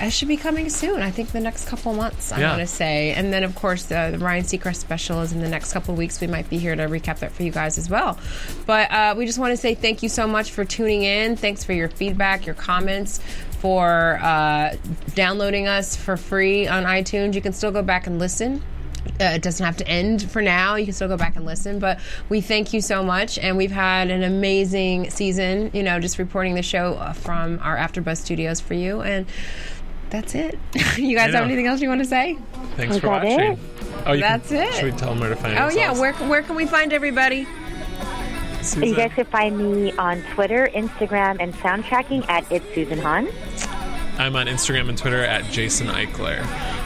uh, 0.00 0.08
should 0.08 0.28
be 0.28 0.36
coming 0.36 0.68
soon. 0.68 1.00
I 1.02 1.10
think 1.10 1.30
the 1.32 1.40
next 1.40 1.66
couple 1.68 1.92
months. 1.94 2.32
I 2.32 2.40
Yeah. 2.40 2.50
want 2.50 2.60
to 2.60 2.66
say, 2.66 3.12
and 3.12 3.32
then 3.32 3.44
of 3.44 3.54
course 3.54 3.90
uh, 3.90 4.10
the 4.12 4.18
Ryan 4.18 4.44
Seacrest 4.44 4.76
special 4.76 5.20
is 5.22 5.32
in 5.32 5.40
the 5.40 5.48
next 5.48 5.72
couple 5.72 5.94
weeks. 5.94 6.20
We 6.20 6.26
might 6.26 6.48
be 6.48 6.58
here 6.58 6.74
to 6.76 6.84
recap 6.84 7.18
that 7.20 7.32
for 7.32 7.42
you 7.42 7.50
guys 7.52 7.78
as 7.78 7.88
well. 7.90 8.18
But 8.66 8.90
uh, 8.90 9.14
we 9.16 9.26
just 9.26 9.38
want 9.38 9.52
to 9.52 9.56
say 9.56 9.74
thank 9.74 10.02
you 10.02 10.08
so 10.08 10.26
much 10.26 10.50
for 10.50 10.64
tuning 10.64 11.02
in. 11.02 11.36
Thanks 11.36 11.64
for 11.64 11.72
your 11.72 11.88
feedback, 11.88 12.46
your 12.46 12.54
comments. 12.54 13.20
For 13.60 14.18
uh, 14.20 14.74
downloading 15.14 15.68
us 15.68 15.94
for 15.94 16.16
free 16.16 16.66
on 16.66 16.82
iTunes, 16.84 17.34
you 17.34 17.40
can 17.40 17.52
still 17.52 17.70
go 17.70 17.82
back 17.82 18.06
and 18.08 18.18
listen 18.18 18.62
uh, 19.20 19.24
it 19.34 19.42
doesn't 19.42 19.66
have 19.66 19.76
to 19.76 19.86
end 19.88 20.30
for 20.30 20.40
now. 20.40 20.76
You 20.76 20.84
can 20.84 20.94
still 20.94 21.08
go 21.08 21.16
back 21.16 21.34
and 21.34 21.44
listen. 21.44 21.80
But 21.80 21.98
we 22.28 22.40
thank 22.40 22.72
you 22.72 22.80
so 22.80 23.02
much, 23.02 23.36
and 23.36 23.56
we've 23.56 23.72
had 23.72 24.10
an 24.12 24.22
amazing 24.22 25.10
season. 25.10 25.70
You 25.74 25.82
know, 25.82 25.98
just 25.98 26.18
reporting 26.18 26.54
the 26.54 26.62
show 26.62 26.94
uh, 26.94 27.12
from 27.12 27.58
our 27.64 27.76
AfterBuzz 27.76 28.18
studios 28.18 28.60
for 28.60 28.74
you, 28.74 29.02
and 29.02 29.26
that's 30.12 30.34
it. 30.36 30.58
you 30.96 31.16
guys 31.16 31.28
I 31.28 31.32
know. 31.32 31.38
have 31.38 31.44
anything 31.46 31.66
else 31.66 31.80
you 31.80 31.88
want 31.88 32.00
to 32.02 32.06
say? 32.08 32.38
Thanks 32.76 32.94
Is 32.96 33.00
for 33.00 33.06
that 33.08 33.24
watching. 33.24 33.40
it? 33.40 33.58
Oh, 34.06 34.12
you 34.12 34.20
That's 34.20 34.48
can, 34.48 34.68
it. 34.68 34.74
Should 34.74 34.84
we 34.84 34.90
tell 34.92 35.10
them 35.10 35.20
where 35.20 35.28
to 35.30 35.36
find 35.36 35.58
Oh 35.58 35.62
us? 35.66 35.76
yeah, 35.76 35.92
where 35.98 36.12
where 36.14 36.42
can 36.42 36.54
we 36.56 36.66
find 36.66 36.92
everybody? 36.92 37.46
Susan? 38.62 38.84
You 38.88 38.94
guys 38.96 39.12
can 39.14 39.24
find 39.26 39.58
me 39.58 39.92
on 39.92 40.22
Twitter, 40.34 40.68
Instagram, 40.72 41.38
and 41.40 41.52
soundtracking 41.54 42.28
at 42.28 42.50
It's 42.52 42.64
Susan 42.74 42.98
Hahn. 42.98 43.28
I'm 44.18 44.36
on 44.36 44.46
Instagram 44.46 44.88
and 44.88 44.96
Twitter 44.98 45.22
at 45.24 45.44
Jason 45.50 45.88
Eichler. 45.88 46.44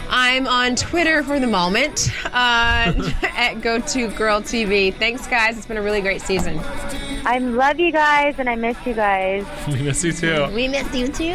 I'm 0.08 0.46
on 0.46 0.76
Twitter 0.76 1.22
for 1.22 1.38
the 1.40 1.46
moment 1.48 2.10
uh, 2.26 2.30
at 3.22 3.60
Go 3.60 3.80
To 3.80 4.08
Girl 4.10 4.40
TV. 4.40 4.94
Thanks, 4.94 5.26
guys. 5.26 5.56
It's 5.58 5.66
been 5.66 5.76
a 5.76 5.82
really 5.82 6.00
great 6.00 6.22
season. 6.22 6.60
I 7.26 7.38
love 7.38 7.80
you 7.80 7.90
guys, 7.92 8.36
and 8.38 8.48
I 8.48 8.54
miss 8.54 8.76
you 8.86 8.94
guys. 8.94 9.44
We 9.68 9.82
miss 9.82 10.04
you 10.04 10.12
too. 10.12 10.48
We 10.54 10.68
miss 10.68 10.94
you 10.94 11.08
too. 11.08 11.34